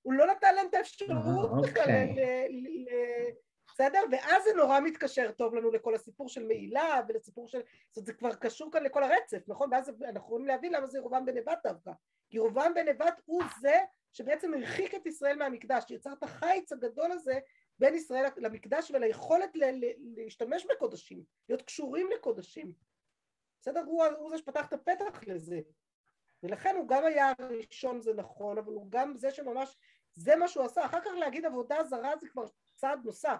[0.01, 3.33] הוא לא נתן להם את האפשרות uh, בכלל, okay.
[3.77, 3.99] בסדר?
[4.11, 7.57] ואז זה נורא מתקשר טוב לנו לכל הסיפור של מעילה ולסיפור של...
[7.57, 9.69] זאת אומרת, זה כבר קשור כאן לכל הרצף, נכון?
[9.73, 11.91] ואז אנחנו יכולים להבין למה זה ירובעם בנבט דווקא.
[12.29, 13.75] כי ירובעם בנבט הוא זה
[14.13, 17.39] שבעצם הרחיק את ישראל מהמקדש, שיצר את החיץ הגדול הזה
[17.79, 19.49] בין ישראל למקדש וליכולת
[20.15, 22.73] להשתמש בקודשים, להיות קשורים לקודשים.
[23.61, 23.83] בסדר?
[23.85, 25.59] הוא, הוא זה שפתח את הפתח לזה.
[26.43, 29.77] ולכן הוא גם היה הראשון זה נכון, אבל הוא גם זה שממש,
[30.15, 30.85] זה מה שהוא עשה.
[30.85, 33.37] אחר כך להגיד עבודה זרה זה כבר צעד נוסף.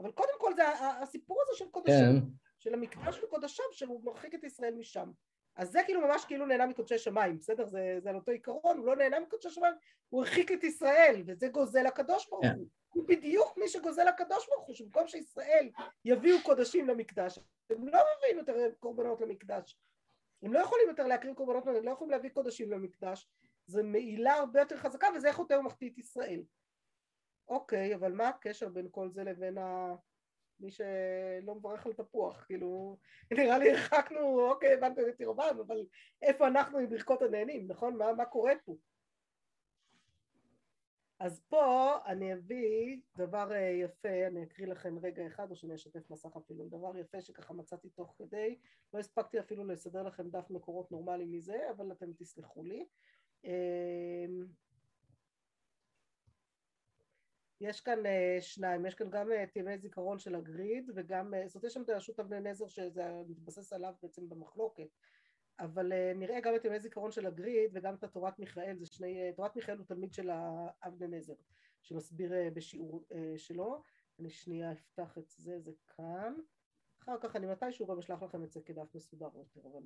[0.00, 0.68] אבל קודם כל זה
[1.02, 2.26] הסיפור הזה של קודשים, כן.
[2.58, 5.10] של המקדש וקודשיו, שהוא מרחיק את ישראל משם.
[5.56, 7.66] אז זה כאילו ממש כאילו נהנה מקודשי שמיים, בסדר?
[7.66, 9.74] זה, זה על אותו עיקרון, הוא לא נהנה מקודשי שמיים,
[10.08, 12.50] הוא הרחיק את ישראל, וזה גוזל הקדוש ברוך הוא.
[12.50, 12.80] Yeah.
[12.94, 15.70] הוא בדיוק מי שגוזל הקדוש ברוך הוא, שבמקום שישראל
[16.04, 17.38] יביאו קודשים למקדש,
[17.70, 19.76] הם לא מביאים יותר קורבנות למקדש.
[20.42, 23.28] הם לא יכולים יותר להקריב קורבנות, הם לא יכולים להביא קודשים למקדש,
[23.66, 26.42] זו מעילה הרבה יותר חזקה, וזה חוטא ומחטיא את ישראל.
[27.50, 29.94] אוקיי, אבל מה הקשר בין כל זה לבין ה...
[30.60, 32.98] מי שלא מברך על תפוח, כאילו,
[33.30, 35.86] נראה לי הרחקנו, אוקיי, הבנתם את ירובעם, אבל
[36.22, 37.96] איפה אנחנו עם ברכות הנהנים, נכון?
[37.96, 38.76] מה, מה קורה פה?
[41.18, 46.10] אז פה אני אביא דבר אה, יפה, אני אקריא לכם רגע אחד, או שאני אשתף
[46.10, 48.58] מסך אפילו, דבר יפה שככה מצאתי תוך כדי,
[48.94, 52.86] לא הספקתי אפילו לסדר לכם דף מקורות נורמלי מזה, אבל אתם תסלחו לי.
[57.60, 61.64] יש כאן uh, שניים, יש כאן גם uh, תימי זיכרון של הגריד וגם, uh, זאת
[61.64, 64.88] יש שם את הרשות אבני נזר שזה מתבסס עליו בעצם במחלוקת
[65.60, 69.30] אבל uh, נראה גם את תימי זיכרון של הגריד וגם את התורת מיכאל, זה שני,
[69.30, 70.30] uh, תורת מיכאל הוא תלמיד של
[70.86, 71.34] אבני נזר
[71.82, 73.82] שמסביר uh, בשיעור uh, שלו,
[74.20, 76.34] אני שנייה אפתח את זה, זה כאן,
[77.02, 79.82] אחר כך אני מתישהו גם אשלח לכם את זה כדף מסודר יותר, אבל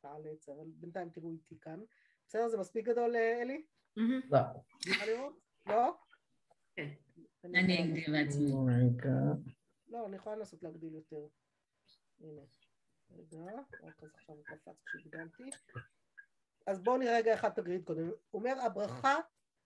[0.00, 1.80] פעל לעצר, אבל בינתיים תראו איתי כאן.
[2.28, 2.48] בסדר?
[2.48, 3.66] זה מספיק גדול, אלי?
[4.30, 4.38] לא.
[5.66, 5.94] לא?
[6.76, 6.88] כן.
[7.54, 8.52] אני אגדיל בעצמי.
[8.52, 9.10] רגע.
[9.88, 11.26] לא, אני יכולה לנסות להגדיל יותר.
[12.20, 12.42] הנה.
[13.10, 13.44] רגע,
[13.82, 15.42] רק אז עכשיו קפץ כשהגדלתי.
[16.66, 18.08] אז בואו נראה רגע אחד תגריד קודם.
[18.08, 19.16] הוא אומר, הברכה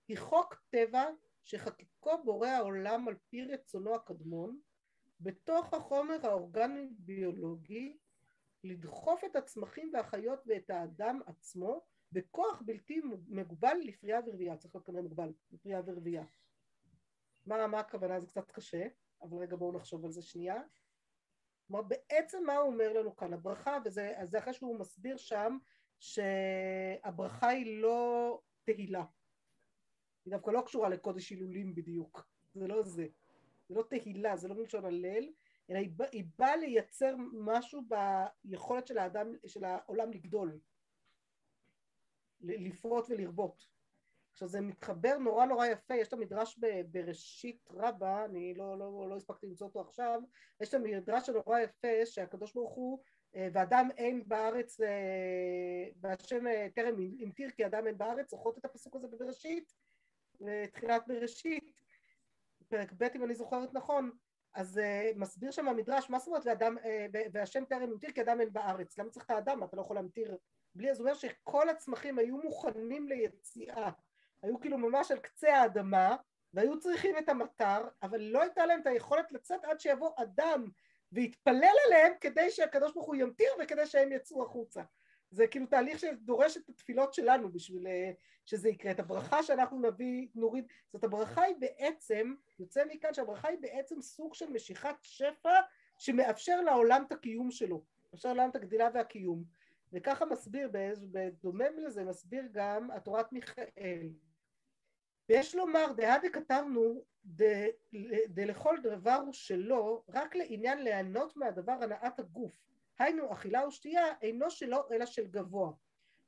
[0.09, 1.05] היא חוק טבע
[1.45, 4.61] שחקיקו בורא העולם על פי רצונו הקדמון,
[5.21, 7.97] בתוך החומר האורגני-ביולוגי,
[8.65, 11.81] לדחוף את הצמחים והחיות ואת האדם עצמו
[12.13, 14.57] בכוח בלתי מוגבל לפרייה ורבייה.
[14.57, 16.25] צריך להיות כנראה מוגבל לפרייה ורבייה.
[17.47, 18.21] מה, מה הכוונה?
[18.21, 18.83] זה קצת קשה,
[19.23, 20.63] אבל רגע בואו נחשוב על זה שנייה.
[21.67, 23.33] כלומר בעצם מה הוא אומר לנו כאן?
[23.33, 25.59] הברכה, וזה זה אחרי שהוא מסביר שם
[25.99, 29.05] שהברכה היא לא תהילה.
[30.25, 33.07] היא דווקא לא קשורה לקודש הילולים בדיוק, זה לא זה.
[33.69, 35.33] זה לא תהילה, זה לא מלשון הלל,
[35.71, 37.83] אלא היא, בא, היא באה לייצר משהו
[38.45, 40.59] ביכולת של האדם, של העולם לגדול,
[42.41, 43.67] לפרוט ולרבות.
[44.33, 46.59] עכשיו זה מתחבר נורא נורא יפה, יש את המדרש
[46.91, 50.21] בראשית רבה, אני לא, לא, לא הספקתי למצוא אותו עכשיו,
[50.61, 53.03] יש את המדרש הנורא יפה שהקדוש ברוך הוא
[53.35, 54.81] ואדם אין בארץ,
[56.01, 59.73] והשם טרם המטיר כי אדם אין בארץ, זוכרות את הפסוק הזה בבראשית?
[60.73, 61.81] תחילת בראשית,
[62.69, 64.11] פרק ב' אם אני זוכרת נכון,
[64.55, 64.81] אז
[65.17, 66.77] מסביר שם המדרש מה זאת אומרת ואדם,
[67.33, 70.37] והשם טרם המטיר כי אדם אין בארץ, למה צריך את האדם, אתה לא יכול להמטיר
[70.75, 73.91] בלי, אז הוא אומר שכל הצמחים היו מוכנים ליציאה,
[74.43, 76.17] היו כאילו ממש על קצה האדמה
[76.55, 80.65] והיו צריכים את המטר, אבל לא הייתה להם את היכולת לצאת עד שיבוא אדם
[81.13, 84.83] ויתפלל עליהם כדי שהקדוש ברוך הוא ימטיר וכדי שהם יצאו החוצה.
[85.31, 88.11] זה כאילו תהליך שדורש את התפילות שלנו בשביל אה,
[88.47, 88.93] שזה יקרה.
[88.93, 94.35] את הברכה שאנחנו נביא, נוריד, זאת הברכה היא בעצם, יוצא מכאן שהברכה היא בעצם סוג
[94.35, 95.61] של משיכת שפע
[95.99, 99.45] שמאפשר לעולם את הקיום שלו, מאפשר לעולם את הגדילה והקיום.
[99.93, 100.71] וככה מסביר,
[101.13, 104.09] בדומם לזה מסביר גם התורת מיכאל.
[105.33, 107.05] ויש לומר, דהא דכתבנו
[108.29, 112.65] דלכל דבר הוא שלו, רק לעניין ליהנות מהדבר הנעת הגוף.
[112.99, 115.73] היינו אכילה ושתייה אינו שלו אלא של גבוה.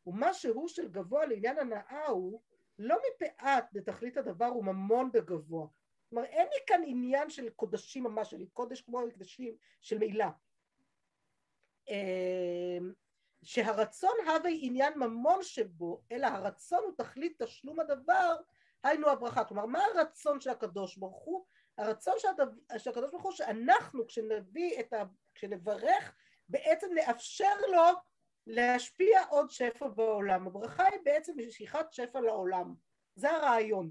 [0.06, 2.40] ומה שהוא של גבוה לעניין הנאה הוא
[2.78, 5.66] לא מפאת לתכלית הדבר הוא ממון בגבוה.
[6.10, 10.30] כלומר אין לי כאן עניין של קודשים ממש, של קודש כמו הקדשים של מעילה.
[11.88, 12.92] אמ,
[13.42, 18.36] שהרצון הווה עניין ממון שבו, אלא הרצון הוא תכלית תשלום הדבר,
[18.84, 19.44] היינו הברכה.
[19.44, 21.44] כלומר, מה הרצון של הקדוש ברוך הוא?
[21.78, 22.14] הרצון
[22.78, 25.02] של הקדוש ברוך הוא שאנחנו כשנביא את ה...
[25.34, 26.14] כשנברך
[26.48, 27.82] בעצם נאפשר לו
[28.46, 30.46] להשפיע עוד שפע בעולם.
[30.46, 32.74] הברכה היא בעצם משיכת שפע לעולם.
[33.14, 33.90] זה הרעיון.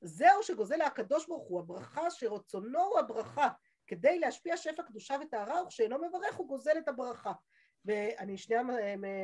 [0.00, 3.48] זהו שגוזל הקדוש ברוך הוא, הברכה שרצונו הוא הברכה.
[3.86, 7.32] כדי להשפיע שפע קדושה וטהרה, וכשאינו מברך הוא גוזל את הברכה.
[7.84, 8.62] ואני שנייה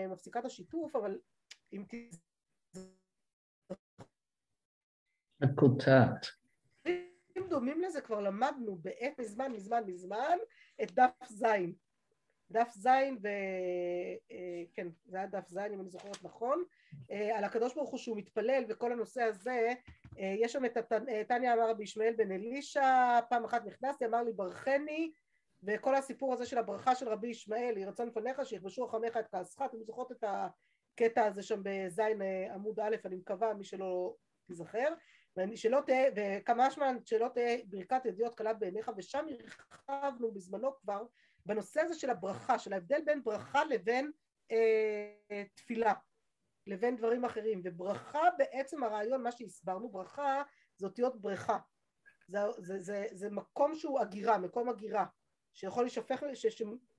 [0.08, 1.18] מפסיקה את השיתוף, אבל
[1.72, 1.84] אם
[5.40, 5.42] ת...
[5.42, 6.26] הקוטעת.
[7.36, 10.38] אם דומים לזה כבר למדנו בעת מזמן מזמן מזמן
[10.82, 11.74] את דף זין.
[12.50, 13.28] דף זין ו...
[14.30, 16.64] אה, כן, זה היה דף זין אם אני זוכרת נכון,
[17.10, 19.72] אה, על הקדוש ברוך הוא שהוא מתפלל וכל הנושא הזה,
[20.18, 20.76] אה, יש שם את
[21.28, 25.12] תניא אמר רבי ישמעאל בן אלישע, פעם אחת נכנסתי, אמר לי ברכני,
[25.62, 29.62] וכל הסיפור הזה של הברכה של רבי ישמעאל, יהי רצון לפניך שיכבשו רחמך את כעסך,
[29.62, 32.22] אתם זוכרות את הקטע הזה שם בזין
[32.54, 34.14] עמוד א', אני מקווה, מי שלא
[34.46, 34.94] תיזכר,
[35.54, 41.06] שלא תהיה, וכמה זמן שלא תהיה ברכת ידיעות קלה בעיניך, ושם הרחבנו בזמנו כבר
[41.46, 44.12] בנושא הזה של הברכה, של ההבדל בין ברכה לבין
[44.52, 45.92] אה, תפילה,
[46.66, 50.42] לבין דברים אחרים, וברכה בעצם הרעיון, מה שהסברנו, ברכה
[50.76, 51.58] זה אותיות בריכה,
[52.28, 55.06] זה, זה, זה, זה מקום שהוא הגירה, מקום הגירה,
[55.54, 56.22] שיכול להישפך,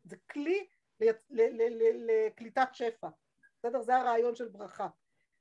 [0.04, 0.68] זה כלי
[1.00, 3.10] לקליטת שפע,
[3.60, 3.82] בסדר?
[3.82, 4.88] זה הרעיון של ברכה.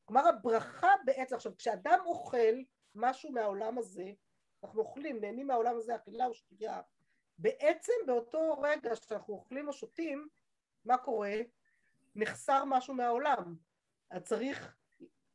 [0.05, 2.63] כלומר הברכה בעצם, עכשיו כשאדם אוכל
[2.97, 4.13] משהו מהעולם הזה,
[4.65, 6.81] אנחנו אוכלים, נהנים מהעולם הזה, אכילה או שתייה,
[7.39, 10.29] בעצם באותו רגע שאנחנו אוכלים או שותים,
[10.85, 11.37] מה קורה?
[12.15, 13.57] נחסר משהו מהעולם.
[14.11, 14.77] אז צריך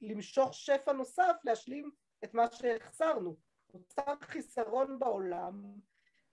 [0.02, 1.92] למשוך שפע נוסף להשלים
[2.24, 3.36] את מה שהחסרנו.
[3.74, 5.64] נוצר חיסרון בעולם,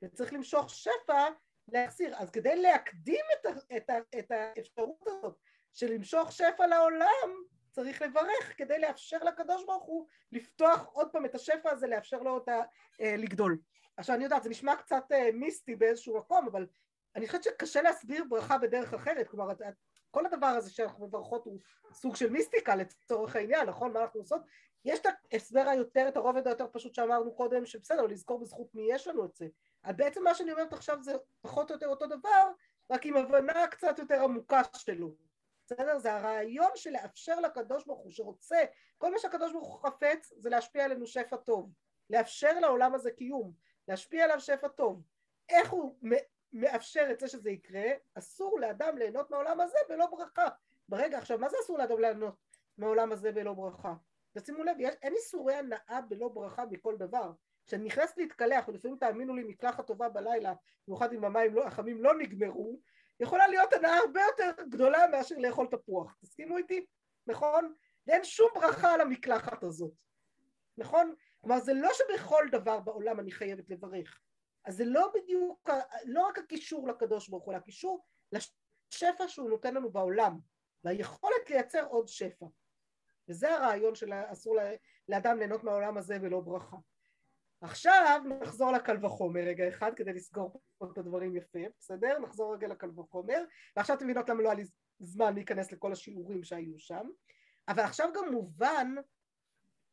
[0.03, 1.29] וצריך למשוך שפע
[1.69, 2.17] להחסיר.
[2.17, 5.39] אז כדי להקדים את, ה, את, ה, את האפשרות הזאת
[5.75, 7.31] של למשוך שפע לעולם,
[7.71, 12.31] צריך לברך כדי לאפשר לקדוש ברוך הוא לפתוח עוד פעם את השפע הזה, לאפשר לו
[12.31, 12.61] אותה
[13.01, 13.59] אה, לגדול.
[13.97, 16.67] עכשיו אני יודעת, זה נשמע קצת אה, מיסטי באיזשהו מקום, אבל
[17.17, 19.53] אני חושבת שקשה להסביר ברכה בדרך אחרת, כלומר
[20.11, 21.59] כל הדבר הזה שאנחנו מברכות הוא
[21.93, 23.93] סוג של מיסטיקה לצורך העניין, נכון?
[23.93, 24.43] מה אנחנו עושות?
[24.85, 29.07] יש את ההסבר היותר, את הרובד היותר פשוט שאמרנו קודם, שבסדר, לזכור בזכות מי יש
[29.07, 29.47] לנו את זה.
[29.83, 32.51] אז בעצם מה שאני אומרת עכשיו זה פחות או יותר אותו דבר,
[32.91, 35.28] רק עם הבנה קצת יותר עמוקה שלו.
[35.73, 35.99] בסדר?
[35.99, 38.59] זה הרעיון של לאפשר לקדוש ברוך הוא שרוצה,
[38.99, 41.73] כל מה שהקדוש ברוך הוא חפץ זה להשפיע עלינו שפע טוב,
[42.11, 43.53] לאפשר לעולם הזה קיום,
[43.89, 45.03] להשפיע עליו שפע טוב.
[45.49, 45.99] איך הוא
[46.53, 47.91] מאפשר את זה שזה יקרה?
[48.15, 50.49] אסור לאדם ליהנות מהעולם הזה בלא ברכה.
[50.89, 52.35] ברגע, עכשיו, מה זה אסור לאדם ליהנות
[52.79, 53.95] מהעולם הזה בלא ברכה?
[54.39, 57.33] תשימו לב, יש, אין איסורי הנאה בלא ברכה מכל דבר.
[57.67, 60.55] כשאני נכנסת להתקלח, ולפעמים תאמינו לי מקלחת טובה בלילה,
[60.87, 62.81] במיוחד אם המים לא, החמים לא נגמרו,
[63.21, 66.17] יכולה להיות הנאה הרבה יותר גדולה מאשר לאכול תפוח.
[66.21, 66.87] תסכימו איתי?
[67.27, 67.75] נכון?
[68.09, 69.93] אין שום ברכה על המקלחת הזאת.
[70.79, 71.15] נכון?
[71.41, 74.21] כלומר זה לא שבכל דבר בעולם אני חייבת לברך.
[74.65, 75.71] אז זה לא בדיוק,
[76.05, 80.39] לא רק הקישור לקדוש ברוך הוא, אלא הקישור לשפע שהוא נותן לנו בעולם,
[80.85, 82.47] והיכולת לייצר עוד שפע.
[83.29, 84.57] וזה הרעיון של אסור
[85.09, 86.77] לאדם ליהנות מהעולם הזה ולא ברכה.
[87.61, 92.19] עכשיו נחזור לקל וחומר רגע אחד כדי לסגור פה את הדברים יפה, בסדר?
[92.19, 93.45] נחזור רגע לקל וחומר,
[93.77, 94.65] ועכשיו אתם מבינות למה לא היה לי
[95.01, 97.09] זמן להיכנס לכל השיעורים שהיו שם,
[97.69, 98.95] אבל עכשיו גם מובן,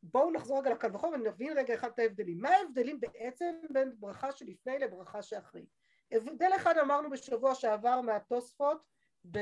[0.02, 2.38] בואו נחזור רגע לקל וחומר ונבין רגע אחד את ההבדלים.
[2.40, 5.66] מה ההבדלים בעצם בין ברכה שלפני לברכה שאחרי?
[6.12, 8.82] הבדל אחד אמרנו בשבוע שעבר מהתוספות,
[9.30, 9.38] ב...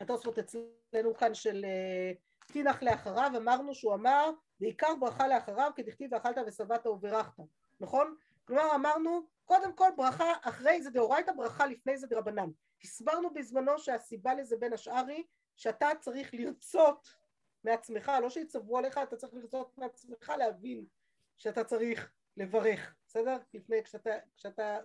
[0.00, 2.12] התוספות אצלנו כאן של אה,
[2.46, 4.30] תינח לאחריו, אמרנו שהוא אמר
[4.62, 7.42] בעיקר ברכה לאחריו כדכתיב ואכלת ושבעת וברכת,
[7.80, 8.16] נכון?
[8.44, 12.50] כלומר אמרנו קודם כל ברכה אחרי זה דאורייתא ברכה לפני זה דרבנן
[12.84, 15.24] הסברנו בזמנו שהסיבה לזה בין השאר היא
[15.56, 17.08] שאתה צריך לרצות
[17.64, 20.84] מעצמך, לא שיצוו עליך, אתה צריך לרצות מעצמך להבין
[21.38, 23.36] שאתה צריך לברך, בסדר?
[23.54, 24.78] לפני כשאתה, כשאתה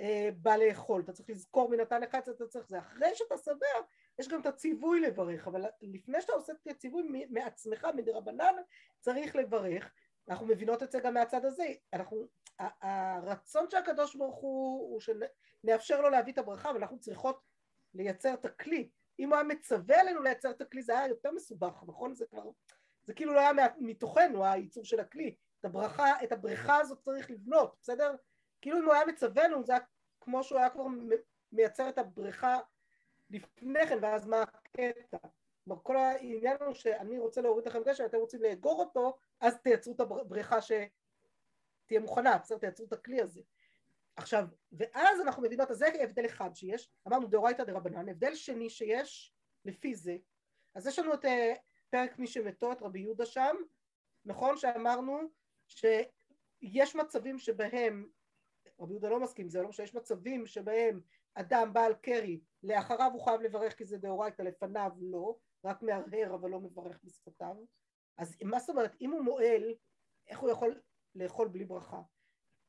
[0.00, 2.78] אה, בא לאכול, אתה צריך לזכור מי נתן לך את זה, אתה צריך זה.
[2.78, 3.86] אחרי שאתה שבע,
[4.18, 8.54] יש גם את הציווי לברך, אבל לפני שאתה עושה את הציווי מעצמך, מדרבנן,
[9.00, 9.92] צריך לברך.
[10.28, 11.66] אנחנו מבינות את זה גם מהצד הזה.
[11.92, 12.26] אנחנו,
[12.58, 17.40] הרצון של הקדוש ברוך הוא, הוא שנאפשר לו להביא את הברכה, ואנחנו צריכות
[17.94, 18.90] לייצר את הכלי.
[19.18, 22.14] אם הוא היה מצווה עלינו לייצר את הכלי, זה היה יותר מסובך, נכון?
[22.14, 22.50] זה כבר,
[23.02, 25.34] זה כאילו לא היה מתוכנו, הייצור של הכלי.
[25.60, 28.16] את הברכה, את הבריכה הזאת צריך לבנות, בסדר?
[28.60, 29.80] כאילו אם הוא היה מצווה לנו, זה היה
[30.20, 30.84] כמו שהוא היה כבר
[31.52, 32.58] מייצר את הבריכה
[33.32, 35.18] לפני כן, ואז מה הקטע?
[35.64, 39.94] כלומר, כל העניין הוא שאני רוצה להוריד לכם גשם, אתם רוצים לאגור אותו, אז תייצרו
[39.94, 42.58] את הבריכה שתהיה מוכנה, בסדר?
[42.58, 43.40] תייצרו את הכלי הזה.
[44.16, 49.34] עכשיו, ואז אנחנו מבינות, אז זה הבדל אחד שיש, אמרנו דאורייתא דרבנן, הבדל שני שיש
[49.64, 50.16] לפי זה,
[50.74, 51.54] אז יש לנו את אה,
[51.90, 53.56] פרק מי שמתו, את רבי יהודה שם,
[54.24, 55.18] נכון שאמרנו
[55.68, 58.08] שיש מצבים שבהם,
[58.80, 61.00] רבי יהודה לא מסכים, זה לא שיש מצבים שבהם
[61.34, 66.50] אדם בעל קרי, לאחריו הוא חייב לברך כי זה דאורייתא, לפניו לא, רק מהרהר אבל
[66.50, 67.56] לא מברך בשפתיו,
[68.18, 69.74] אז מה זאת אומרת, אם הוא מועל,
[70.28, 70.80] איך הוא יכול
[71.14, 72.02] לאכול בלי ברכה?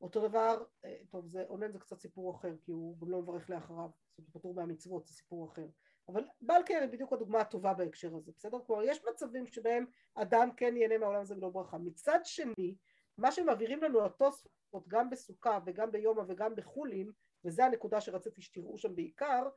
[0.02, 3.50] אותו דבר, אה, טוב, זה עונן זה קצת סיפור אחר, כי הוא גם לא מברך
[3.50, 5.68] לאחריו, זאת אומרת, פטור מהמצוות, זה סיפור אחר.
[6.10, 8.58] אבל בעל קרי בדיוק הדוגמה הטובה בהקשר הזה, בסדר?
[8.68, 11.78] כלומר, יש מצבים שבהם אדם כן ייהנה מהעולם הזה ולא ברכה.
[11.78, 12.76] מצד שני,
[13.18, 17.12] מה שמעבירים לנו התוספות, גם בסוכה וגם ביומא וגם בחולין,
[17.46, 19.50] וזו הנקודה שרציתי שתראו שם בעיקר,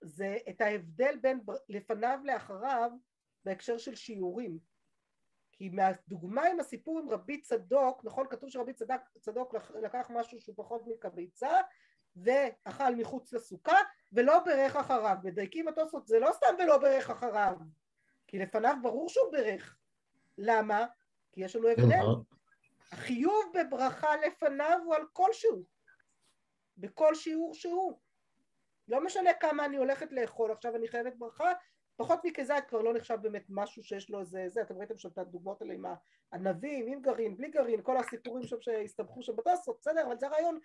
[0.00, 2.90] זה את ההבדל בין לפניו לאחריו
[3.44, 4.58] בהקשר של שיעורים.
[5.52, 10.56] כי מהדוגמה עם הסיפור עם רבי צדוק, נכון כתוב שרבי צדוק, צדוק לקח משהו שהוא
[10.56, 11.50] פחות מכביצה
[12.16, 13.76] ואכל מחוץ לסוכה
[14.12, 15.16] ולא ברך אחריו.
[15.24, 17.54] מדייקים התוספות זה לא סתם ולא ברך אחריו,
[18.26, 19.76] כי לפניו ברור שהוא ברך.
[20.38, 20.86] למה?
[21.32, 21.96] כי יש לנו הבדל.
[21.96, 22.22] נכון.
[22.92, 25.64] החיוב בברכה לפניו הוא על כלשהו.
[26.76, 27.98] בכל שיעור שהוא.
[28.88, 31.52] לא משנה כמה אני הולכת לאכול, עכשיו אני חייבת ברכה,
[31.96, 35.18] פחות מכזית כבר לא נחשב באמת משהו שיש לו איזה זה, אתם ראיתם שם את
[35.18, 35.84] הדוגמאות האלה עם
[36.32, 40.58] הענבים, עם גרעין, בלי גרעין, כל הסיפורים שם שהסתבכו שם בטסות, בסדר, אבל זה רעיון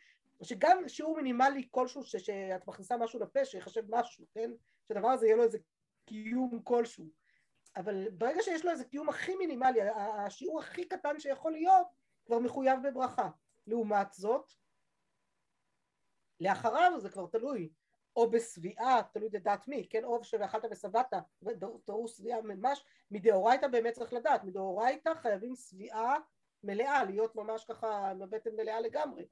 [0.43, 4.52] שגם שיעור מינימלי כלשהו ש, שאת מכניסה משהו לפה שיחשב משהו, כן,
[4.88, 5.58] שהדבר הזה יהיה לו איזה
[6.06, 7.06] קיום כלשהו,
[7.76, 11.88] אבל ברגע שיש לו איזה קיום הכי מינימלי, השיעור הכי קטן שיכול להיות,
[12.26, 13.30] כבר מחויב בברכה.
[13.68, 14.53] לעומת זאת,
[16.42, 17.70] לאחריו זה כבר תלוי,
[18.16, 21.14] או בשביעה, תלוי לדעת מי, כן, או שאכלת ושבעת,
[21.86, 26.16] תראו שביעה ממש, מדאורייתא באמת צריך לדעת, מדאורייתא חייבים שביעה
[26.64, 29.28] מלאה, להיות ממש ככה עם הבטן מלאה לגמרי.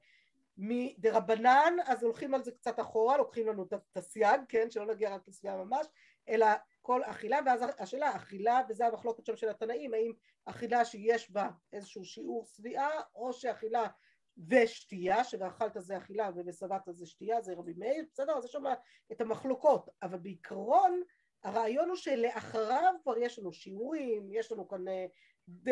[0.56, 5.28] מדרבנן, אז הולכים על זה קצת אחורה, לוקחים לנו את הסייג, כן, שלא נגיע רק
[5.28, 5.86] לשביעה ממש,
[6.28, 6.46] אלא
[6.82, 10.12] כל אכילה, ואז השאלה, אכילה, וזה המחלוקת שם של התנאים, האם
[10.44, 13.86] אכילה שיש בה איזשהו שיעור שביעה, או שאכילה
[14.48, 18.38] ושתייה, שבאכלת זה אכילה ובשבעת זה שתייה, זה רבי מאיר, בסדר?
[18.38, 18.64] אז יש שם
[19.12, 21.02] את המחלוקות, אבל בעיקרון
[21.42, 25.06] הרעיון הוא שלאחריו כבר יש לנו שיעורים, יש לנו כאן אה,
[25.48, 25.68] ד...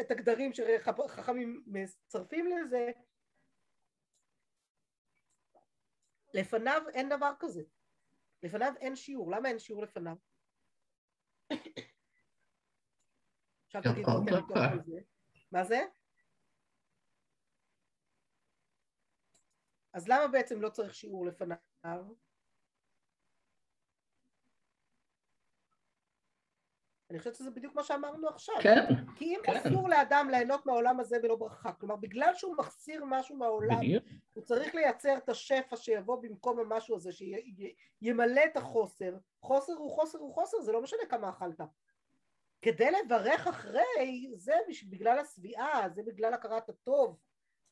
[0.00, 2.90] את הגדרים שחכמים מצרפים לזה,
[6.34, 7.62] לפניו אין דבר כזה.
[8.42, 9.30] לפניו אין שיעור.
[9.30, 10.16] למה אין שיעור לפניו?
[13.66, 14.06] עכשיו תגיד.
[15.52, 15.84] מה זה?
[19.96, 21.56] אז למה בעצם לא צריך שיעור לפניו?
[27.10, 28.54] אני חושבת שזה בדיוק מה שאמרנו עכשיו.
[28.62, 28.80] כן,
[29.16, 29.56] כי אם כן.
[29.56, 34.04] אסור לאדם ליהנות מהעולם הזה ולא ברכה, כלומר בגלל שהוא מחסיר משהו מהעולם, בדיוק.
[34.32, 39.16] הוא צריך לייצר את השפע שיבוא במקום המשהו הזה, שימלא את החוסר.
[39.40, 41.60] חוסר הוא חוסר הוא חוסר, זה לא משנה כמה אכלת.
[42.62, 44.54] כדי לברך אחרי, זה
[44.90, 47.16] בגלל השביעה, זה בגלל הכרת הטוב.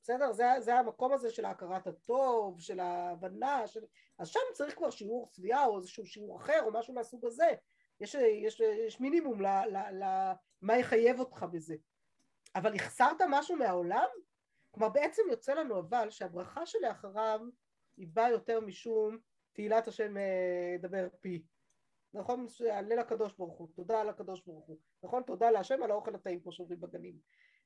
[0.04, 0.32] בסדר?
[0.32, 3.80] זה, זה המקום הזה של הכרת הטוב, של ההבנה, של...
[4.18, 7.52] אז שם צריך כבר שיעור שביעה או איזשהו שיעור אחר או משהו מהסוג הזה.
[8.00, 10.32] יש, יש, יש מינימום ל, ל, ל,
[10.62, 11.74] מה יחייב אותך בזה.
[12.54, 14.08] אבל החסרת משהו מהעולם?
[14.70, 17.40] כלומר בעצם יוצא לנו אבל שהברכה שלאחריו
[17.96, 19.18] היא באה יותר משום
[19.52, 21.42] תהילת השם אה, דבר פי.
[22.14, 22.46] נכון?
[22.72, 24.78] הלל לקדוש ברוך הוא, תודה על הקדוש ברוך הוא.
[25.02, 25.22] נכון?
[25.22, 27.14] תודה להשם על האוכל הטעים כמו שאומרים בגנים.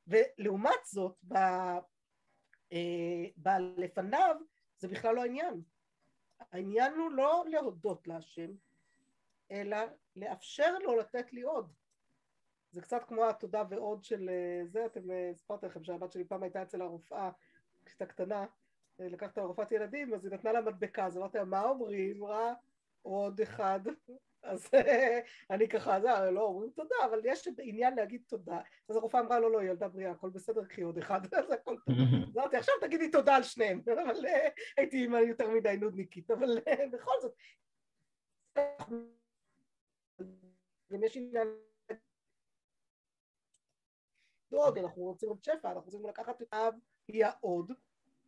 [0.07, 1.16] ולעומת זאת,
[2.73, 4.37] אה, בלפניו
[4.79, 5.62] זה בכלל לא העניין.
[6.53, 8.51] העניין הוא לא להודות להשם,
[9.51, 9.77] אלא
[10.16, 11.73] לאפשר לו לתת לי עוד.
[12.71, 16.43] זה קצת כמו התודה ועוד של אה, זה, אתם אה, סיפרתי לכם שהבת שלי פעם
[16.43, 17.31] הייתה אצל הרופאה,
[17.85, 18.47] כשהייתה קטנה,
[19.01, 22.23] אה, לקחת רופאת ילדים, אז היא נתנה לה מדבקה, אז אמרתי לה, מה אומרים?
[22.23, 22.55] אמרה,
[23.03, 23.81] עוד אחד.
[24.43, 25.20] אז אה,
[25.51, 28.61] אני ככה, זה, לא אומרים תודה, אבל יש עניין להגיד תודה.
[28.89, 31.97] אז הרופאה אמרה, לא, לא, ילדה בריאה, הכל בסדר, קחי עוד אחד, אז הכל טוב.
[32.28, 36.59] אז אמרתי, עכשיו תגידי תודה על שניהם, אבל אה, הייתי אימא יותר מדי נודניקית, אבל
[36.68, 37.34] אה, בכל זאת.
[40.93, 41.49] גם יש עניין
[44.53, 46.74] עוד, אנחנו רוצים עוד שפע, אנחנו רוצים לקחת את האב,
[47.09, 47.72] היא העוד,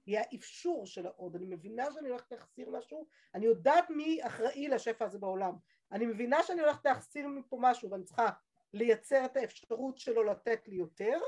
[0.06, 5.04] היא האפשור של העוד, אני מבינה שאני הולכת להחסיר משהו, אני יודעת מי אחראי לשפע
[5.04, 5.54] הזה בעולם,
[5.92, 8.28] אני מבינה שאני הולכת להחסיר מפה משהו ואני צריכה
[8.72, 11.18] לייצר את האפשרות שלו לתת לי יותר,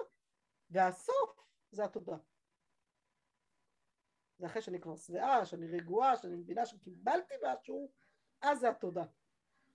[0.71, 2.17] והסוף זה התודה.
[4.39, 7.93] זה אחרי שאני כבר שבעה, שאני רגועה, שאני מבינה שקיבלתי משהו,
[8.43, 9.05] אז זה התודה.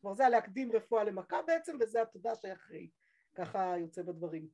[0.02, 2.90] כלומר זה להקדים רפואה למכה בעצם, וזה התודה שאחרי.
[3.36, 4.48] ככה יוצא בדברים.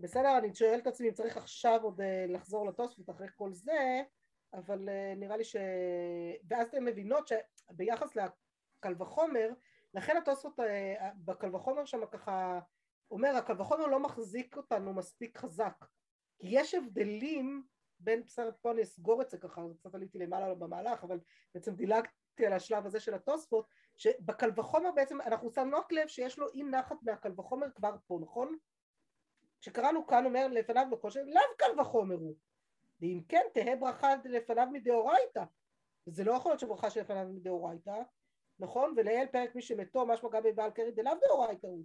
[0.00, 4.02] בסדר, אני שואלת את עצמי אם צריך עכשיו עוד אה, לחזור לתוספות אחרי כל זה,
[4.54, 5.56] אבל אה, נראה לי ש...
[6.48, 8.16] ואז אתן מבינות שביחס
[8.80, 9.50] לקל וחומר,
[9.94, 12.60] לכן התוספות אה, בקל וחומר שם ככה
[13.10, 15.84] אומר, הקל וחומר לא מחזיק אותנו מספיק חזק,
[16.38, 17.64] כי יש הבדלים
[17.98, 21.20] בין בסדר, פה אני אסגור את זה ככה, קצת עליתי למעלה במהלך, אבל
[21.54, 23.66] בעצם דילגתי על השלב הזה של התוספות,
[23.96, 28.56] שבקל וחומר בעצם אנחנו שמנו לב שיש לו אי נחת מהקל וחומר כבר פה, נכון?
[29.60, 32.34] שקראנו כאן אומר לפניו בקושי, לאו קל וחומר הוא.
[33.00, 35.44] ואם כן, תהא ברכה לפניו מדאורייתא.
[36.06, 38.02] וזה לא יכול להיות שברכה שלפניו מדאורייתא,
[38.60, 38.94] נכון?
[38.96, 41.84] ולעיל פרק מי שמתו, משמע גם בבעל קרי דלאו דאורייתא הוא.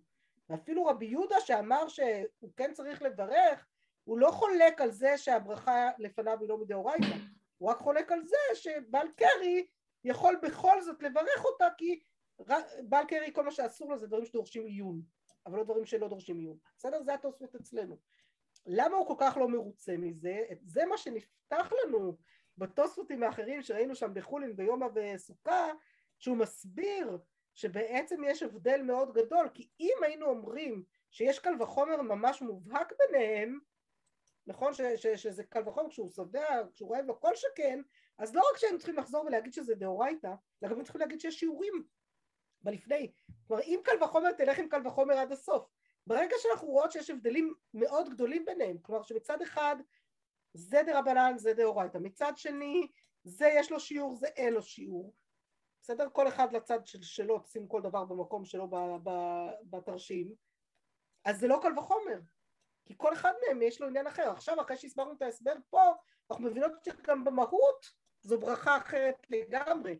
[0.49, 3.67] ואפילו רבי יהודה שאמר שהוא כן צריך לברך,
[4.03, 7.15] הוא לא חולק על זה שהברכה לפניו היא לא מדאורייתא.
[7.57, 9.67] הוא רק חולק על זה שבעל קרי
[10.03, 11.99] יכול בכל זאת לברך אותה, כי
[12.83, 15.01] בעל קרי כל מה שאסור לו זה דברים שדורשים עיון.
[15.45, 16.57] אבל לא דברים שלא דורשים עיון.
[16.77, 17.03] בסדר?
[17.03, 17.97] זה התוספות אצלנו.
[18.65, 20.43] למה הוא כל כך לא מרוצה מזה?
[20.65, 22.17] זה מה שנפתח לנו
[22.57, 25.67] בתוספותים האחרים שראינו שם בחולין ביומא וסוכה,
[26.19, 27.17] שהוא מסביר
[27.53, 33.59] שבעצם יש הבדל מאוד גדול, כי אם היינו אומרים שיש קל וחומר ממש מובהק ביניהם,
[34.47, 37.81] נכון ש, ש, שזה קל וחומר כשהוא שבע, כשהוא רעב וכל שכן,
[38.17, 41.83] אז לא רק שהיינו צריכים לחזור ולהגיד שזה דאורייתא, אלא גם צריכים להגיד שיש שיעורים
[42.61, 43.11] בלפני.
[43.47, 45.67] כלומר, אם קל וחומר תלך עם קל וחומר עד הסוף.
[46.07, 49.75] ברגע שאנחנו רואות שיש הבדלים מאוד גדולים ביניהם, כלומר שמצד אחד
[50.53, 52.87] זה דרבנן, זה דאורייתא, מצד שני
[53.23, 55.13] זה יש לו שיעור, זה אין לו שיעור.
[55.85, 56.09] בסדר?
[56.11, 58.67] כל אחד לצד של, שלו, תשים כל דבר במקום שלו
[59.69, 60.33] בתרשים.
[61.25, 62.19] אז זה לא קל וחומר,
[62.85, 64.31] כי כל אחד מהם יש לו עניין אחר.
[64.31, 65.81] עכשיו, אחרי שהסברנו את ההסבר פה,
[66.31, 67.85] אנחנו מבינות שגם במהות
[68.21, 69.99] זו ברכה אחרת לגמרי.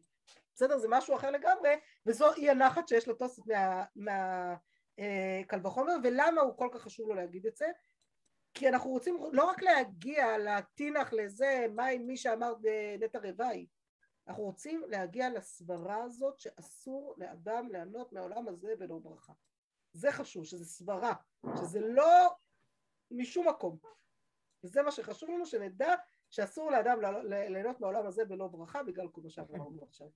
[0.55, 0.77] בסדר?
[0.77, 1.75] זה משהו אחר לגמרי,
[2.05, 4.55] וזו אי הנחת שיש לתוספות מהקל מה,
[4.99, 7.67] אה, וחומר, ולמה הוא כל כך חשוב לו להגיד את זה?
[8.53, 12.53] כי אנחנו רוצים לא רק להגיע לתינח לזה, מה עם מי שאמר
[12.99, 13.65] נטע רוואי,
[14.27, 19.33] אנחנו רוצים להגיע לסברה הזאת שאסור לאדם ליהנות מהעולם הזה בלא ברכה.
[19.93, 21.13] זה חשוב, שזה סברה,
[21.59, 22.35] שזה לא
[23.11, 23.77] משום מקום.
[24.63, 25.95] וזה מה שחשוב לנו, שנדע
[26.29, 30.07] שאסור לאדם ליהנות מהעולם הזה בלא ברכה, בגלל כל מה שאמרנו עכשיו.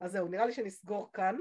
[0.00, 1.36] אז זהו, נראה לי שנסגור כאן.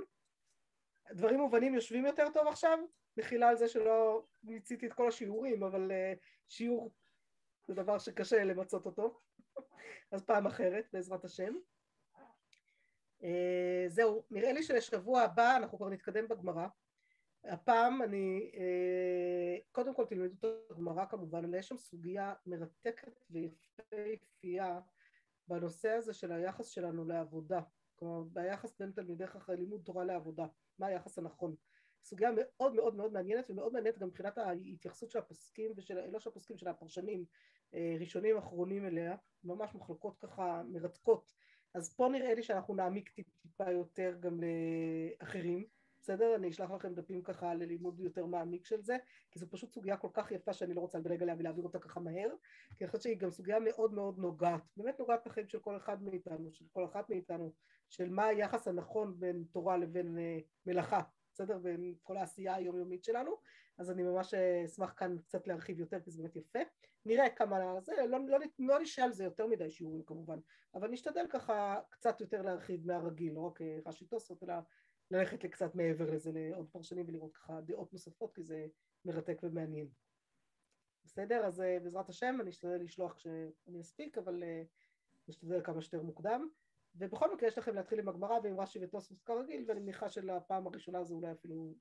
[1.12, 2.80] דברים מובנים יושבים יותר טוב עכשיו?
[3.18, 6.92] מחילה על זה שלא מיציתי את כל השיעורים, אבל uh, שיעור
[7.68, 9.20] זה דבר שקשה למצות אותו.
[10.12, 11.54] אז פעם אחרת, בעזרת השם.
[13.24, 16.68] אה, זהו, נראה לי שלשבוע הבא אנחנו כבר נתקדם בגמרא.
[17.44, 24.80] הפעם אני, אה, קודם כל תלמדו את הגמרא כמובן, אבל יש שם סוגיה מרתקת ויפהפייה
[25.48, 27.62] בנושא הזה של היחס שלנו לעבודה.
[27.96, 30.46] כלומר, ביחס בין תלמידי אחרי לימוד תורה לעבודה,
[30.80, 31.56] מה היחס הנכון.
[32.04, 36.30] סוגיה מאוד מאוד מאוד מעניינת ומאוד מעניינת גם מבחינת ההתייחסות של הפוסקים ושל, לא של
[36.30, 37.26] הפוסקים, של הפרשנים
[38.00, 41.34] ראשונים אחרונים אליה, ממש מחלוקות ככה מרתקות.
[41.74, 45.66] אז פה נראה לי שאנחנו נעמיק טיפה יותר גם לאחרים,
[46.02, 46.36] בסדר?
[46.36, 48.98] אני אשלח לכם דפים ככה ללימוד יותר מעמיק של זה,
[49.32, 52.00] כי זו פשוט סוגיה כל כך יפה שאני לא רוצה לדלג עליה ולהעביר אותה ככה
[52.00, 52.30] מהר,
[52.78, 56.04] כי אני חושבת שהיא גם סוגיה מאוד מאוד נוגעת, באמת נוגעת בחיים של כל אחד
[56.04, 57.54] מאיתנו, של כל אחת מאיתנו,
[57.90, 61.02] של מה היחס הנכון בין תורה לבין אה, מלאכה,
[61.34, 61.58] בסדר?
[61.58, 63.32] בין כל העשייה היומיומית שלנו,
[63.78, 66.60] אז אני ממש אה, אשמח כאן קצת להרחיב יותר, כי זה באמת יפה.
[67.06, 70.40] נראה כמה זה, לא, לא, לא נשאל על זה יותר מדי שיעורים כמובן,
[70.76, 74.54] אבל נשתדל ככה קצת יותר להרחיב מהרגיל, לא רק אה, רש"י תוספות, אלא
[75.12, 78.68] ללכת לקצת מעבר לזה, לעוד פרשנים ולראות ככה דעות נוספות, כי זה
[79.06, 79.88] מרתק ומעניין.
[81.06, 81.46] בסדר?
[81.46, 84.44] אז אה, בעזרת השם אני אשתדל לשלוח כשאני אספיק, אבל
[85.28, 86.48] נשתדל כמה שיותר מוקדם.
[86.96, 91.04] ובכל מקרה יש לכם להתחיל עם הגמרא ועם רש"י ותוספות כרגיל, ואני מניחה שלפעם הראשונה
[91.04, 91.74] זה אולי אפילו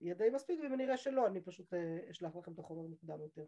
[0.00, 1.74] יהיה די מספיק, ואם אני אראה שלא, אני פשוט
[2.10, 3.44] אשלח לכם את החומר מוקדם יותר.